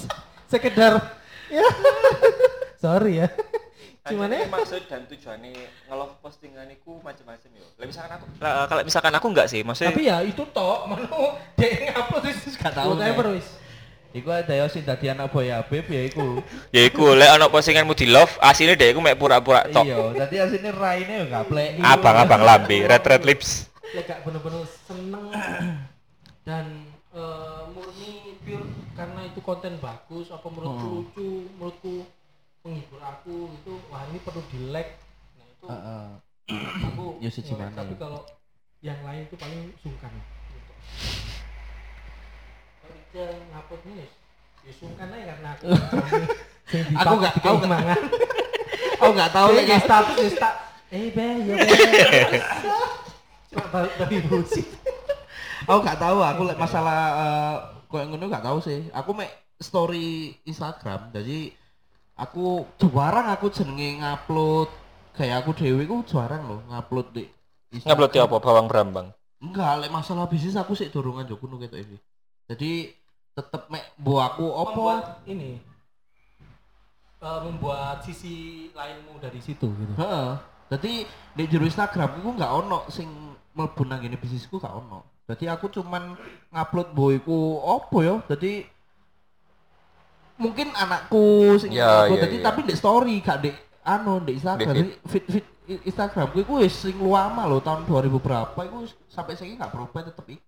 sekedar 0.52 1.00
ya 1.48 1.64
sorry 2.82 3.20
ya. 3.20 3.28
Gimana 4.04 4.36
ya? 4.36 4.44
maksud 4.52 4.84
dan 4.84 5.08
tujuannya 5.08 5.56
nge-love 5.88 6.14
postingan 6.20 6.68
itu 6.68 6.92
macam-macam 7.00 7.48
yo. 7.56 7.64
Lah 7.80 7.86
misalkan 7.88 8.10
aku 8.20 8.24
lah, 8.36 8.68
kalau 8.68 8.82
misalkan 8.84 9.14
aku 9.16 9.26
enggak 9.32 9.48
sih, 9.48 9.60
maksudnya 9.64 9.96
Tapi 9.96 10.04
ya 10.04 10.20
itu 10.20 10.44
tok, 10.52 10.78
mau 10.92 11.40
dia 11.56 11.88
ngupload 11.88 12.20
terus 12.28 12.52
Gak 12.60 12.76
tahu, 12.76 13.00
whatever 13.00 13.32
wis. 13.32 13.48
Iku 14.14 14.28
ada 14.28 14.52
yo 14.54 14.68
sing 14.68 14.84
dadi 14.84 15.08
anak 15.08 15.32
boy 15.32 15.48
Habib 15.48 15.88
ya 15.88 16.04
iku. 16.04 16.44
ya 16.76 16.84
iku 16.84 17.16
lek 17.16 17.32
ana 17.32 17.48
postinganmu 17.48 17.96
di 17.96 18.06
love, 18.06 18.36
asline 18.44 18.76
dhek 18.76 18.92
iku 18.92 19.00
mek 19.00 19.16
pura-pura 19.16 19.64
tok. 19.72 19.88
Iya, 19.88 20.12
dadi 20.12 20.36
asine 20.36 20.68
raine 20.68 21.24
yo 21.24 21.26
gaplek. 21.32 21.80
Abang-abang 21.80 22.44
lambe, 22.44 22.84
red 22.84 23.02
red 23.02 23.24
lips. 23.24 23.72
Lek 23.96 24.04
gak 24.04 24.20
bener-bener 24.20 24.68
seneng 24.84 25.32
dan 26.46 26.64
eh, 27.10 27.62
murni 27.72 28.36
pure 28.44 28.68
karena 28.92 29.20
itu 29.24 29.40
konten 29.40 29.80
bagus 29.80 30.28
apa 30.28 30.44
menurutku 30.44 30.76
Hmm. 30.76 30.94
lucu, 31.00 31.28
menurutku 31.56 31.94
menghibur 32.64 32.96
aku 32.98 33.52
itu 33.52 33.72
wah 33.86 34.02
ini 34.08 34.18
perlu 34.18 34.40
di 34.48 34.58
like. 34.72 34.96
Nah 35.36 35.46
itu 35.46 35.64
Heeh. 35.68 36.04
aku 36.82 37.04
Ya, 37.24 37.28
siji 37.28 37.52
nge-like. 37.52 37.68
mana 37.68 37.78
tapi 37.78 37.92
ya. 37.92 37.98
kalau 38.00 38.20
yang 38.80 39.00
lain 39.00 39.22
itu 39.22 39.36
paling 39.36 39.60
sungkan. 39.78 40.12
Gitu. 40.48 40.72
Kalau 42.80 42.96
dia 43.10 43.26
nguploadnya 43.50 43.94
ya 43.94 44.08
ya 44.64 44.72
sungkan 44.72 45.06
aja 45.12 45.24
karena 45.30 45.48
aku 45.52 45.64
Aku 46.96 47.14
nggak- 47.20 47.36
aku 47.36 47.52
nggak- 47.52 47.62
semangat. 47.62 48.00
Aku 48.94 49.10
enggak 49.12 49.30
tahu 49.30 49.46
Tahu 49.46 49.58
lagi 49.60 49.76
status 49.78 50.16
ya 50.16 50.30
sta 50.32 50.50
eh 50.88 51.06
be 51.12 51.26
ya 51.44 51.54
be. 51.60 52.38
Cuma 53.52 53.64
ba- 53.68 53.92
tapi 53.94 54.14
bullshit. 54.24 54.66
aku 55.64 55.78
nggak 55.80 56.00
tahu 56.00 56.18
aku 56.20 56.40
lek 56.44 56.56
masalah 56.56 56.98
eh, 57.14 57.54
koyo 57.86 58.08
ngono 58.08 58.24
nggak 58.24 58.40
tahu 58.42 58.58
sih. 58.58 58.88
Aku 58.90 59.12
mek 59.12 59.28
story 59.60 60.08
Instagram 60.44 61.12
jadi 61.12 61.52
aku 62.14 62.66
jarang 62.78 63.26
aku 63.30 63.50
jenenge 63.50 63.98
ngupload 64.02 64.70
kayak 65.14 65.42
aku 65.42 65.50
dewe 65.54 65.82
ku 65.86 66.02
jarang 66.06 66.42
loh 66.46 66.60
ngupload 66.70 67.06
di. 67.14 67.24
Ngupload 67.82 68.12
ya 68.14 68.26
apa 68.26 68.36
bawang 68.38 68.66
brambang. 68.70 69.08
Enggak, 69.42 69.84
lek 69.84 69.92
masalah 69.92 70.30
bisnis 70.30 70.56
aku 70.56 70.72
sih 70.72 70.88
dorongan 70.88 71.28
jo 71.28 71.36
kuno 71.36 71.58
ketok 71.58 71.80
iki. 71.82 71.98
Jadi 72.48 72.72
tetep 73.34 73.66
mek 73.66 73.98
bu 73.98 74.22
aku 74.22 74.46
opo 74.46 74.94
Membuat 74.94 75.26
ini 75.26 75.58
eh, 77.18 77.40
membuat 77.42 77.98
sisi 78.06 78.68
lainmu 78.72 79.18
dari 79.18 79.40
situ 79.42 79.66
gitu. 79.74 79.92
Heeh. 79.98 80.38
Jadi 80.70 81.04
di 81.34 81.44
jero 81.50 81.66
Instagram 81.66 82.22
iku 82.22 82.30
nggak 82.34 82.52
ono 82.64 82.86
sing 82.88 83.06
mlebu 83.54 83.82
nang 83.86 84.02
ngene 84.02 84.18
bisnisku 84.18 84.58
gak 84.58 84.74
ono. 84.74 85.22
Jadi 85.24 85.48
aku 85.48 85.72
cuman 85.72 86.18
ngupload 86.52 86.88
boyku 86.92 87.58
opo 87.62 88.04
yo. 88.04 88.20
Jadi 88.28 88.66
mungkin 90.36 90.70
anakku 90.72 91.54
sing 91.56 91.70
Ya, 91.70 92.06
ya, 92.06 92.18
ya. 92.20 92.42
tapi 92.42 92.60
di 92.62 92.74
story 92.74 93.18
gak 93.18 93.38
di 93.40 93.50
anu 93.82 94.18
di 94.18 94.34
Instagram. 94.34 94.74
Di 94.74 94.82
fit 95.04 95.24
fit 95.24 95.46
Instagram 95.64 96.28
iku 96.34 96.58
wis 96.58 96.74
sing 96.74 96.96
lama 96.98 97.44
loh 97.44 97.58
tahun 97.58 97.84
2000 97.84 98.10
berapa 98.18 98.58
iku 98.60 98.76
wis- 98.82 98.98
sampai 99.06 99.32
saiki 99.32 99.54
gak 99.54 99.70
berubah 99.70 100.02
tetep 100.02 100.26
iku. 100.28 100.42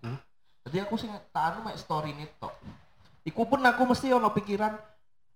Jadi 0.63 0.77
aku 0.81 0.95
sing 0.95 1.11
tak 1.31 1.55
anu 1.55 1.63
mek 1.63 1.77
story 1.77 2.11
ini 2.11 2.27
tok. 2.37 2.53
Iku 3.23 3.43
pun 3.45 3.59
aku 3.61 3.83
mesti 3.85 4.11
ono 4.11 4.31
pikiran 4.31 4.75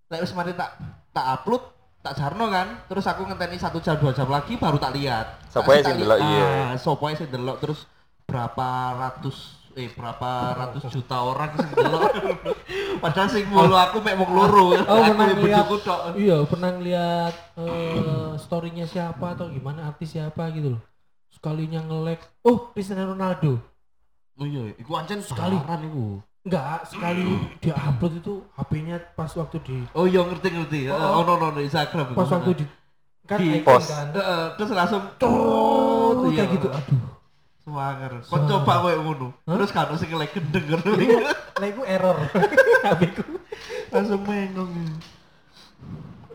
lek 0.08 0.20
wis 0.20 0.32
mari 0.32 0.52
tak 0.52 0.74
tak 1.10 1.26
upload 1.36 1.62
tak 2.00 2.16
jarno 2.16 2.48
kan 2.48 2.80
terus 2.86 3.04
aku 3.04 3.22
ngenteni 3.22 3.54
satu 3.54 3.78
jam 3.78 3.94
dua 3.94 4.10
jam 4.10 4.24
lagi 4.26 4.56
baru 4.56 4.74
tak 4.74 4.96
lihat 4.96 5.44
Sopo 5.46 5.68
Tak- 5.68 5.76
ae 5.76 5.82
tak 5.82 5.90
sing 5.90 6.00
delok, 6.00 6.18
iya. 6.18 6.42
ah, 6.42 6.72
sopo 6.74 7.04
ae 7.04 7.14
sing 7.14 7.28
delok 7.28 7.60
terus 7.60 7.84
berapa 8.24 8.66
ratus 8.96 9.59
eh 9.72 9.86
berapa 9.88 10.30
ratus 10.52 10.82
juta 10.88 11.16
orang 11.16 11.54
sing 11.54 11.70
delok 11.70 12.10
padahal 12.98 13.28
sing 13.28 13.46
mulu 13.46 13.72
aku 13.72 13.98
mek 14.00 14.14
wong 14.14 14.30
loro 14.30 14.74
Oh, 14.74 14.98
aku 14.98 15.14
pernah 15.14 15.36
lihat. 15.36 15.66
tok 15.80 16.00
Iya, 16.14 16.36
pernah 16.44 16.70
lihat 16.76 17.34
eh 17.56 18.30
storynya 18.36 18.84
siapa 18.84 19.32
atau 19.32 19.46
gimana 19.46 19.86
artis 19.86 20.10
siapa 20.10 20.50
gitu 20.50 20.74
loh. 20.74 20.82
Sekalinya 21.30 21.78
nge-lag, 21.80 22.18
oh 22.42 22.68
Cristiano 22.70 23.14
Ronaldo. 23.14 23.62
oh 24.34 24.44
iya 24.44 24.72
iku 24.74 24.90
ancen 24.94 25.20
Sekali. 25.20 25.54
sekali 25.54 25.86
iku 25.86 26.06
Enggak, 26.40 26.88
sekali 26.88 27.24
dia 27.60 27.76
upload 27.76 28.16
itu 28.16 28.34
HP-nya 28.50 28.96
pas 29.12 29.28
waktu 29.30 29.60
di 29.60 29.76
oh 29.92 30.04
iya 30.04 30.24
ngerti 30.24 30.48
ngerti 30.48 30.80
Oh. 30.88 31.20
oh 31.20 31.22
no 31.22 31.36
no 31.36 31.52
di 31.52 31.68
Instagram 31.68 32.16
pas 32.16 32.24
waktu 32.26 32.50
di 32.56 32.64
kan 33.22 33.36
Di 33.36 33.60
post. 33.60 33.86
kan. 33.86 34.10
Heeh, 34.10 34.42
terus 34.56 34.72
langsung 34.72 35.04
Oh, 35.22 36.26
iya. 36.26 36.42
kayak 36.42 36.56
gitu. 36.56 36.68
Aduh. 36.68 37.19
Kok 37.60 37.76
Swanger. 37.76 38.12
coba 38.26 38.72
kowe 38.82 38.94
ngono. 38.96 39.28
Terus 39.44 39.70
kan 39.70 39.92
sing 40.00 40.10
lek 40.16 40.32
gendeng 40.32 40.64
ngono. 40.64 40.90
Lah 41.60 41.66
iku 41.68 41.82
error. 41.84 42.18
HP-ku. 42.88 43.22
Langsung 43.92 44.20
mengong. 44.24 44.72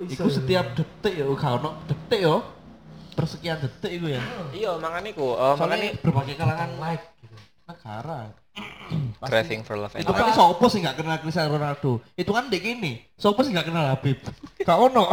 Iku 0.06 0.28
Iso. 0.28 0.44
setiap 0.44 0.76
detik 0.78 1.14
ya 1.18 1.26
gak 1.26 1.52
ono 1.60 1.70
detik 1.90 2.20
ya. 2.22 2.36
Persekian 3.16 3.58
detik 3.58 3.92
iku 3.96 4.08
ya. 4.12 4.22
Iya, 4.52 4.72
makanya 4.78 5.10
ku, 5.16 5.34
uh, 5.34 5.56
Soalnya 5.56 5.90
makanya 5.90 6.04
berbagai 6.04 6.36
kalangan 6.36 6.70
like 6.78 7.06
gitu. 7.24 7.36
negara. 7.66 8.20
craving 9.28 9.68
for 9.68 9.76
love 9.76 9.92
Itu 10.00 10.14
kan 10.16 10.32
sopo 10.32 10.72
sih 10.72 10.80
gak 10.80 10.96
kenal 11.02 11.20
Cristiano 11.20 11.58
Ronaldo? 11.58 12.00
Itu 12.16 12.32
kan 12.32 12.48
dek 12.48 12.64
ini. 12.64 13.02
Sopo 13.18 13.42
sih 13.42 13.52
gak 13.52 13.68
kenal 13.68 13.90
Habib? 13.90 14.22
Gak 14.62 14.78
ono. 14.78 15.10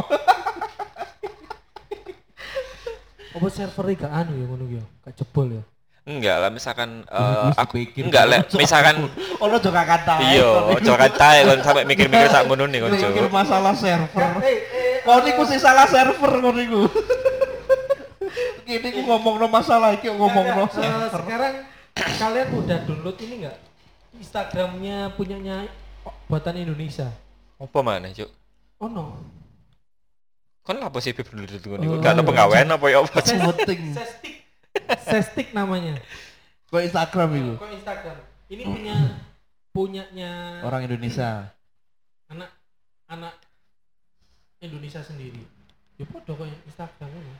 Apa 3.32 3.46
server 3.48 3.86
gak 3.96 4.12
anu 4.12 4.32
ya 4.36 4.44
ngono 4.44 4.64
ya? 4.68 4.84
Gak 5.08 5.14
jebol 5.16 5.48
ya. 5.56 5.62
Enggak 6.02 6.36
lah 6.36 6.50
misalkan 6.50 7.06
uh, 7.06 7.54
aku 7.54 7.78
enggak 7.94 8.26
lah 8.26 8.38
misalkan 8.52 9.06
ono 9.44 9.56
juga 9.56 9.86
kata. 9.86 10.18
iya 10.34 10.48
ojo 10.74 10.92
kacae 10.92 11.46
kon 11.46 11.62
sampe 11.62 11.86
mikir-mikir 11.86 12.26
sak 12.26 12.50
ngono 12.50 12.66
nih 12.66 12.82
kon 12.82 12.90
Mikir 12.90 13.30
masalah 13.30 13.70
server. 13.72 14.30
Eh, 14.42 14.58
Kau 15.02 15.22
niku 15.22 15.42
sih 15.46 15.58
salah 15.58 15.86
server 15.86 16.32
kau 16.38 16.50
niku. 16.50 16.86
Gini 18.66 18.88
ku 18.88 19.02
ngomong 19.02 19.38
no 19.38 19.46
masalah 19.46 19.94
iki 19.94 20.08
ngomong 20.08 20.46
no 20.48 20.64
Enggak, 20.66 20.78
eh, 20.78 20.90
server. 21.06 21.22
sekarang 21.22 21.54
kalian 21.94 22.48
udah 22.56 22.78
download 22.82 23.16
ini 23.20 23.34
enggak? 23.42 23.56
Instagramnya 24.12 25.14
punyanya 25.14 25.66
buatan 26.26 26.58
Indonesia. 26.58 27.10
apa 27.56 27.78
mana 27.78 28.10
cuk 28.10 28.26
Oh 28.82 28.90
no. 28.90 29.14
kon 30.62 30.78
apa 30.78 30.98
sih 30.98 31.14
bib 31.14 31.30
dulu 31.30 31.46
dulu 31.46 31.74
Oh, 31.78 31.98
gak 31.98 32.18
ada 32.18 32.22
iya. 32.22 32.26
penggawean 32.26 32.68
apa 32.68 32.86
ya 32.86 32.98
apa 32.98 33.22
penting? 33.22 33.38
Sestik. 35.02 35.52
Namanya. 35.52 35.98
Kau 36.68 36.80
Instagram 36.80 37.28
itu 37.36 37.52
Kok 37.56 37.70
Instagram? 37.70 38.16
Ini 38.48 38.62
punya 38.64 38.96
punyanya 39.72 40.60
orang 40.64 40.84
Indonesia. 40.84 41.52
anak 42.28 42.48
anak 43.06 43.34
Indonesia 44.58 45.00
sendiri. 45.00 45.44
Ya 45.96 46.04
podo 46.04 46.32
kok 46.32 46.48
Instagram 46.64 47.08
ngono. 47.08 47.36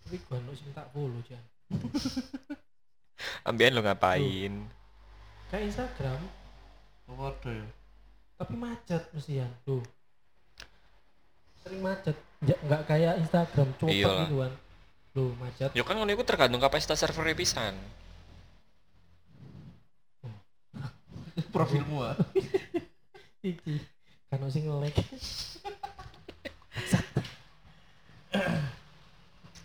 Tapi 0.00 0.16
gua 0.24 0.36
ono 0.38 0.52
sing 0.52 0.72
tak 0.72 0.88
follow 0.92 1.20
jan. 1.24 1.40
ambian 3.48 3.76
lu 3.76 3.84
ngapain 3.84 4.64
Kayak 5.50 5.64
Instagram 5.68 6.20
Waduh 7.10 7.50
ya. 7.52 7.66
tapi 8.38 8.54
macet 8.54 9.02
mestian. 9.10 9.50
Tuh. 9.66 9.82
Sering 11.60 11.82
macet. 11.82 12.14
Ya, 12.40 12.56
nggak 12.64 12.82
kayak 12.86 13.18
Instagram 13.20 13.68
cepet 13.76 13.98
Iyalah. 14.00 14.18
gitu 14.24 14.36
kan. 14.40 14.52
Tuh, 15.10 15.34
macet. 15.42 15.74
yo 15.74 15.82
kan 15.82 15.98
ngono 15.98 16.14
iku 16.14 16.22
tergantung 16.22 16.62
kapasitas 16.62 17.02
server 17.02 17.34
pisan 17.34 17.74
Profilmu 21.54 22.04
ah. 22.06 22.14
Iki. 23.50 23.80
Kan 24.28 24.44
sing 24.52 24.68
nge-like. 24.68 25.00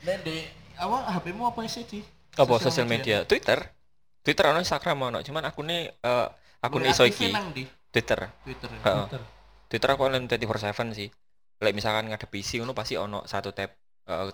Dan 0.06 0.18
di 0.24 0.48
awal 0.80 1.04
HP-mu 1.12 1.46
apa 1.46 1.62
sih 1.68 1.84
di? 1.86 2.02
apa 2.36 2.60
sosial 2.60 2.84
media 2.84 3.24
Twitter 3.24 3.64
Twitter 4.20 4.43
ono 4.52 4.60
Instagram 4.60 5.08
ono 5.08 5.20
cuman 5.24 5.43
akune 5.48 5.96
uh, 6.04 6.28
akun 6.60 6.84
iso 6.84 7.08
iki 7.08 7.32
nang 7.32 7.56
di 7.56 7.64
Twitter 7.64 8.28
Twitter. 8.43 8.70
ya? 8.76 8.84
Heeh. 8.84 9.06
Twitter. 9.08 9.22
Twitter 9.72 9.89
aku 9.96 10.02
online 10.12 10.28
24/7 10.28 10.91
sih 10.91 11.08
like 11.64 11.76
misalkan 11.76 12.12
ngadep 12.12 12.28
PC 12.28 12.60
ngono 12.60 12.76
pasti 12.76 13.00
ono 13.00 13.24
satu 13.24 13.56
tab 13.56 13.72
uh, 14.12 14.28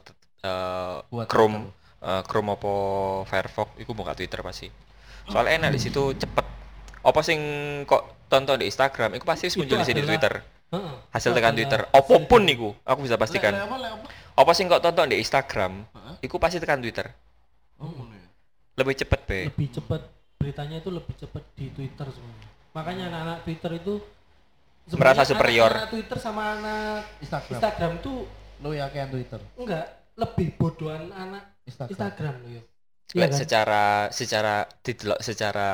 uh, 0.43 1.01
Buat 1.07 1.27
Chrome 1.27 1.69
uh, 2.01 2.21
Chrome 2.23 2.49
apa 2.51 2.71
Firefox 3.25 3.67
iku 3.77 3.91
buka 3.91 4.13
Twitter 4.13 4.41
pasti 4.41 4.67
soalnya 5.29 5.65
enak 5.65 5.71
di 5.71 5.79
situ 5.79 6.13
cepet 6.13 6.45
apa 7.01 7.19
sing 7.21 7.39
kok 7.85 8.27
tonton 8.27 8.57
di 8.57 8.67
Instagram 8.67 9.17
iku 9.17 9.25
pasti 9.25 9.49
muncul 9.55 9.77
di 9.79 9.87
sini 9.87 10.01
Twitter 10.01 10.41
Heeh. 10.71 10.93
hasil 11.11 11.31
tekan 11.31 11.53
Twitter 11.53 11.83
apa 11.83 12.13
pun 12.21 12.41
dari- 12.41 12.53
niku 12.53 12.69
aku 12.81 13.05
bisa 13.05 13.17
pastikan 13.17 13.53
apa 14.31 14.51
sing 14.53 14.65
kok 14.65 14.81
tonton 14.81 15.09
di 15.09 15.17
Instagram 15.17 15.85
iku 16.19 16.37
pasti 16.37 16.57
tekan 16.57 16.79
Twitter 16.79 17.09
Oh, 17.81 17.89
ngono 17.89 18.13
ya. 18.13 18.29
lebih 18.77 18.93
cepet 18.93 19.19
be 19.25 19.39
lebih 19.49 19.73
cepat 19.73 20.01
beritanya 20.37 20.77
itu 20.77 20.89
lebih 20.89 21.13
cepat 21.17 21.41
di 21.53 21.69
Twitter 21.69 22.05
semuanya. 22.09 22.47
Makanya 22.71 23.03
anak-anak 23.09 23.37
Twitter 23.41 23.71
itu 23.75 23.93
Merasa 24.91 25.21
superior. 25.23 25.69
Anak, 25.69 25.89
Twitter 25.89 26.17
sama 26.17 26.57
anak 26.57 27.05
Instagram. 27.21 27.57
Instagram 27.57 27.93
tuh 28.01 28.25
Lu 28.61 28.69
yakin 28.71 29.09
Twitter? 29.09 29.41
enggak 29.55 29.85
lebih 30.22 30.47
bodohan 30.55 31.09
anak 31.09 31.57
Instagram. 31.65 31.91
Instagram 31.97 32.34
loh 32.45 32.51
ya. 32.53 32.63
Iya 33.11 33.19
Lek 33.28 33.30
kan? 33.34 33.39
secara 33.43 33.84
secara 34.13 34.55
didelok 34.86 35.19
secara 35.19 35.69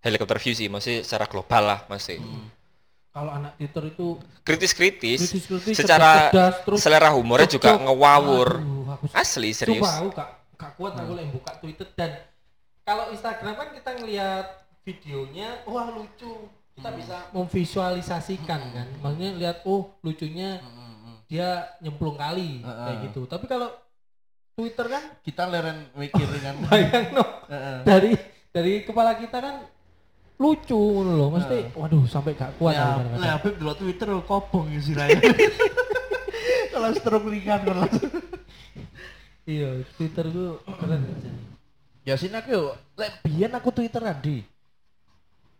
helikopter 0.00 0.38
view 0.40 0.54
sih 0.56 0.68
masih 0.72 1.04
secara 1.04 1.26
global 1.28 1.62
lah 1.68 1.80
masih 1.90 2.22
Hmm. 2.22 2.48
Kalau 3.08 3.34
anak 3.34 3.58
Twitter 3.58 3.84
itu 3.90 4.14
kritis-kritis 4.46 5.18
kritis-kritis, 5.26 5.74
secara 5.74 6.30
terus 6.62 6.78
selera 6.78 7.10
humornya 7.10 7.50
juga 7.50 7.74
ngewawur. 7.74 8.62
Aduh, 8.62 8.86
aku 8.94 9.04
asli 9.10 9.50
serius. 9.50 9.82
Sumpah 9.82 9.94
aku 9.98 10.08
gak, 10.14 10.28
gak 10.54 10.72
kuat 10.78 10.92
aku 10.94 11.12
lagi 11.18 11.30
buka 11.34 11.52
Twitter. 11.58 11.88
Dan 11.98 12.14
kalau 12.86 13.10
Instagram 13.10 13.58
kan 13.58 13.68
kita 13.74 13.90
ngelihat 13.98 14.46
videonya 14.86 15.66
wah 15.66 15.90
lucu. 15.90 16.46
Kita 16.78 16.94
bisa 16.94 17.26
memvisualisasikan 17.34 18.60
kan. 18.70 18.86
Maksudnya 19.02 19.30
lihat 19.34 19.66
oh 19.66 19.98
lucunya 20.06 20.62
dia 21.28 21.48
nyemplung 21.78 22.16
kali 22.16 22.60
Heeh. 22.60 22.84
kayak 22.84 22.98
gitu 23.06 23.20
tapi 23.24 23.44
kalau 23.44 23.68
Twitter 24.54 24.88
kan 24.88 25.04
Kita 25.20 25.44
leren 25.44 25.86
mikirin 25.94 26.40
kan. 26.40 26.54
bayang 26.66 27.06
no 27.12 27.24
Heeh. 27.46 27.78
dari 27.84 28.10
dari 28.48 28.72
kepala 28.80 29.14
kita 29.14 29.38
kan 29.38 29.56
lucu 30.36 30.72
ngono 30.74 31.12
loh 31.14 31.28
mesti 31.30 31.74
waduh 31.74 32.02
sampai 32.04 32.32
gak 32.32 32.56
kuat 32.56 32.72
Ya, 32.72 32.94
aku 32.96 33.14
lah 33.14 33.30
Habib 33.36 33.54
dulu 33.54 33.72
Twitter 33.76 34.08
kobong 34.22 34.66
ya 34.68 34.80
sih 34.80 34.94
Raya. 34.94 35.18
Kalau 36.70 36.88
stroke 36.92 37.26
ringan 37.26 37.60
kalau 37.60 37.84
iya 39.44 39.82
Twitter 39.92 40.24
itu 40.24 40.46
keren 40.62 41.02
aja 41.02 41.30
Ya 42.02 42.14
sini 42.14 42.32
aku 42.32 42.48
yuk, 42.48 42.72
lek 42.94 43.20
biyen 43.20 43.52
aku 43.52 43.68
Twitteran 43.68 44.16
di. 44.18 44.40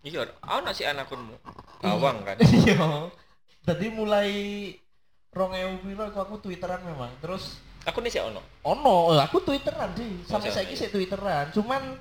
iya 0.00 0.24
ana 0.40 0.70
sih 0.70 0.86
anakunmu 0.86 1.36
bawang 1.78 2.22
kan 2.22 2.38
Iya. 2.40 3.12
Jadi 3.60 3.86
mulai 3.90 4.30
rong 5.30 5.52
ewu 5.52 5.74
piro 5.80 6.02
aku, 6.04 6.18
aku 6.20 6.34
Twitteran 6.40 6.80
memang. 6.82 7.10
Terus 7.18 7.58
aku 7.82 7.98
nih 8.00 8.10
sih 8.10 8.20
ono 8.20 8.40
ono, 8.62 9.12
eh, 9.12 9.20
aku 9.20 9.40
Twitteran 9.40 9.92
di. 9.92 10.22
Sampai 10.24 10.50
iya. 10.50 10.74
sih 10.74 10.88
Twitteran. 10.88 11.52
Cuman 11.52 11.96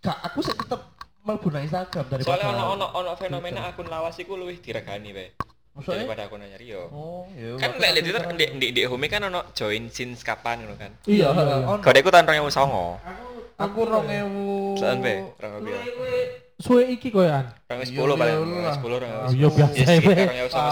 gak 0.00 0.18
aku 0.22 0.40
sih 0.40 0.52
tetep 0.52 0.80
nang 1.24 1.40
Instagram 1.40 2.04
daripada 2.04 2.36
soalnya 2.36 2.52
ono 2.52 2.64
ono 2.76 2.86
ono 2.92 3.10
fenomena 3.16 3.64
akun 3.64 3.88
lawas 3.88 4.12
iku 4.20 4.36
luwih 4.36 4.60
diregani 4.60 5.08
be 5.08 5.32
Maksudnya? 5.72 6.04
daripada 6.04 6.28
akun 6.28 6.44
anyar 6.44 6.60
yo 6.60 6.84
Oh, 6.92 7.24
iya. 7.32 7.56
kan 7.56 7.72
aku 7.72 7.80
lek 7.80 8.04
Twitter 8.04 8.24
di 8.36 8.46
di 8.54 8.66
di 8.76 8.82
home 8.84 9.08
kan 9.08 9.24
ono 9.24 9.40
join 9.56 9.88
since 9.88 10.20
kapan 10.20 10.60
ngono 10.60 10.76
kan 10.76 10.92
iya 11.08 11.32
Iya, 11.32 11.64
iya 11.64 11.80
kode 11.80 11.98
iku 12.04 12.12
tahun 12.12 12.28
2009 12.28 12.60
aku 12.60 12.84
Aku 13.56 13.78
rong 13.88 14.04
ewu. 14.04 14.76
Soan 14.76 15.00
be 15.00 15.24
rong 15.40 15.64
Luwe- 15.64 15.80
ewu 15.80 15.96
luwe 15.96 16.20
suwe 16.58 16.82
iki 16.90 17.08
koyan 17.10 17.46
rong 17.66 17.80
Iya, 17.80 17.86
sepuluh 17.86 18.14
paling 18.14 18.34
iya, 18.34 18.42
rong 18.42 18.62
lah. 18.62 18.74
sepuluh 18.74 18.96
Ah, 18.98 19.30
iya, 19.30 19.48
biasa, 19.48 19.80
ya 19.84 20.00
be. 20.00 20.14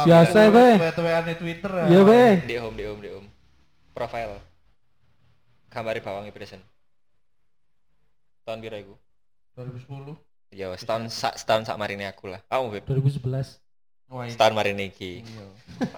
Biasa, 0.07 0.41
be. 0.49 0.67
tweet-tweetan 0.79 1.25
di 1.25 1.35
Twitter. 1.39 1.71
ya. 1.73 1.85
iya 1.87 2.01
be 2.03 2.21
di 2.43 2.55
home 2.59 2.77
di 2.77 2.85
home 2.87 3.01
di 3.01 3.11
home 3.11 3.29
profile 3.91 4.39
gambar 5.71 5.95
bawangi 6.01 6.31
present 6.31 6.63
tahun 8.43 8.59
piro 8.59 8.77
iku 8.77 8.95
2010. 9.55 10.19
ya 10.53 10.67
setahun 10.75 11.09
sak 11.09 11.39
setahun 11.39 11.63
sak 11.65 11.79
marine 11.79 12.05
aku 12.05 12.27
lah 12.29 12.43
kamu 12.45 12.77
beb 12.77 12.85
2011 12.85 13.62
Wah, 14.13 14.23
ini. 14.23 14.31
setahun 14.31 14.53
marine 14.53 14.83
iki 14.87 15.25
Iya. 15.25 15.45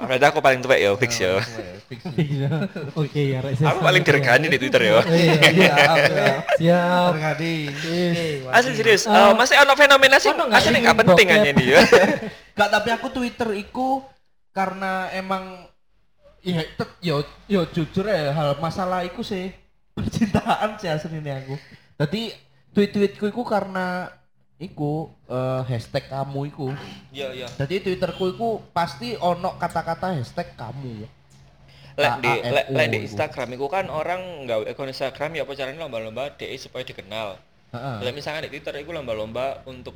berarti 0.01 0.25
aku 0.25 0.39
paling 0.39 0.61
tuwek 0.61 0.79
ya 0.79 0.91
fix 0.95 1.13
ya 1.19 1.35
Ah, 1.35 1.43
iya, 1.43 1.75
Fix. 1.85 2.01
Iya. 2.15 2.49
Oke 3.03 3.21
ya 3.27 3.39
Rek. 3.39 3.59
aku 3.59 3.81
paling 3.83 4.01
diregani 4.01 4.47
di 4.47 4.57
Twitter 4.57 4.83
ya 4.83 5.03
Iya, 5.05 5.35
iya. 5.51 5.75
Siap. 6.55 7.11
Tergadi. 7.13 7.55
asli 8.49 8.73
serius 8.73 9.05
Eh, 9.05 9.13
Eh, 9.13 9.33
masih 9.35 9.59
ono 9.59 9.75
fenomena 9.75 10.17
sih 10.17 10.31
asli 10.31 10.79
nggak 10.79 10.99
penting 11.03 11.27
aja 11.29 11.51
ya 11.53 11.81
Gak 12.57 12.71
tapi 12.71 12.89
aku 12.89 13.11
Twitter 13.11 13.51
iku 13.53 14.01
karena 14.51 15.11
emang 15.11 15.67
Iya, 16.41 16.61
yo 17.01 17.25
yo 17.45 17.65
jujur 17.67 18.05
ya 18.05 18.31
hal 18.31 18.55
masalah 18.59 19.01
iku 19.03 19.21
sih 19.21 19.49
percintaan 19.97 20.77
sih 20.77 20.87
aslinya 20.87 21.41
aku. 21.41 21.57
Tadi 21.97 22.29
tweet-tweetku 22.71 23.25
iku 23.27 23.43
karena 23.43 24.13
iku 24.63 25.11
eh, 25.27 25.63
hashtag 25.67 26.07
kamu 26.07 26.41
iku. 26.55 26.69
Iya 27.11 27.35
iya. 27.35 27.47
Jadi 27.59 27.83
twitterku 27.83 28.35
iku 28.35 28.63
pasti 28.71 29.19
ono 29.19 29.59
kata-kata 29.59 30.15
hashtag 30.15 30.55
kamu. 30.55 31.07
Lek 31.95 32.15
di 32.23 32.33
lek 32.43 32.67
lek 32.75 32.87
di. 32.91 32.99
Instagram 33.07 33.55
iku 33.55 33.67
kan 33.71 33.87
orang 33.87 34.47
nggak 34.47 34.75
akun 34.75 34.91
Instagram 34.91 35.39
ya 35.39 35.43
apa 35.47 35.53
caranya 35.55 35.87
lomba-lomba 35.87 36.35
DE 36.35 36.55
supaya 36.59 36.83
dikenal. 36.83 37.39
Heeh. 37.75 37.97
Lek 38.03 38.15
misalkan 38.15 38.47
di 38.47 38.51
Twitter 38.51 38.75
iku 38.83 38.91
lomba-lomba 38.91 39.63
untuk 39.67 39.95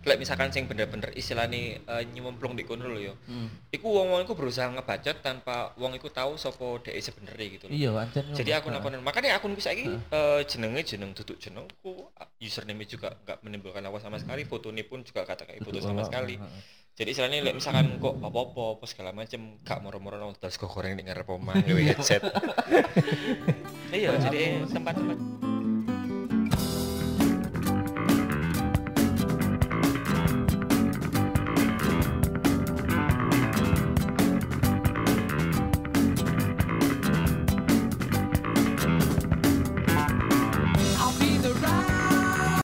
lek 0.00 0.16
misalkan 0.16 0.48
sing 0.48 0.64
bener-bener 0.64 1.12
istilahnya 1.12 1.80
uh, 1.84 2.00
nyemplung 2.00 2.56
di 2.56 2.64
kono 2.64 2.88
lho 2.88 3.12
yo. 3.12 3.14
Hmm. 3.28 3.48
Iku 3.68 3.86
wong-wong 3.86 4.24
iku 4.24 4.32
berusaha 4.32 4.72
ngebacot 4.72 5.20
tanpa 5.20 5.76
wong 5.76 5.96
iku 5.96 6.08
tahu 6.08 6.40
sapa 6.40 6.80
DE 6.84 7.00
sebenarnya 7.00 7.46
gitu 7.60 7.64
loh. 7.68 7.74
Iya, 7.76 7.90
ancen. 8.00 8.24
Jadi 8.32 8.50
akun-akun 8.56 8.96
makanya 9.04 9.36
akunku 9.36 9.60
saiki 9.60 9.88
eh, 9.90 10.40
jenenge 10.48 10.82
jeneng 10.84 11.12
duduk 11.12 11.36
jenengku 11.36 12.08
username 12.40 12.88
juga 12.88 13.12
nggak 13.24 13.38
menimbulkan 13.44 13.84
apa 13.84 13.98
sama 14.00 14.16
sekali 14.16 14.48
fotonya 14.48 14.84
pun 14.88 15.04
juga 15.04 15.28
kata 15.28 15.44
kayak 15.44 15.60
foto 15.60 15.78
sama 15.80 16.02
sekali 16.08 16.40
jadi 17.00 17.16
istilahnya 17.16 17.40
lek 17.40 17.56
misalkan 17.56 17.96
kok 17.96 18.20
apa-apa 18.20 18.76
apa 18.76 18.84
segala 18.84 19.10
macem 19.16 19.56
gak 19.64 19.80
moro-moro 19.80 20.20
nang 20.20 20.36
terus 20.36 20.60
goreng 20.60 20.96
ning 21.00 21.08
ngarep 21.08 21.28
omah 21.32 21.56
headset 21.64 22.20
iya 23.96 24.16
jadi 24.20 24.68
tempat-tempat 24.68 25.49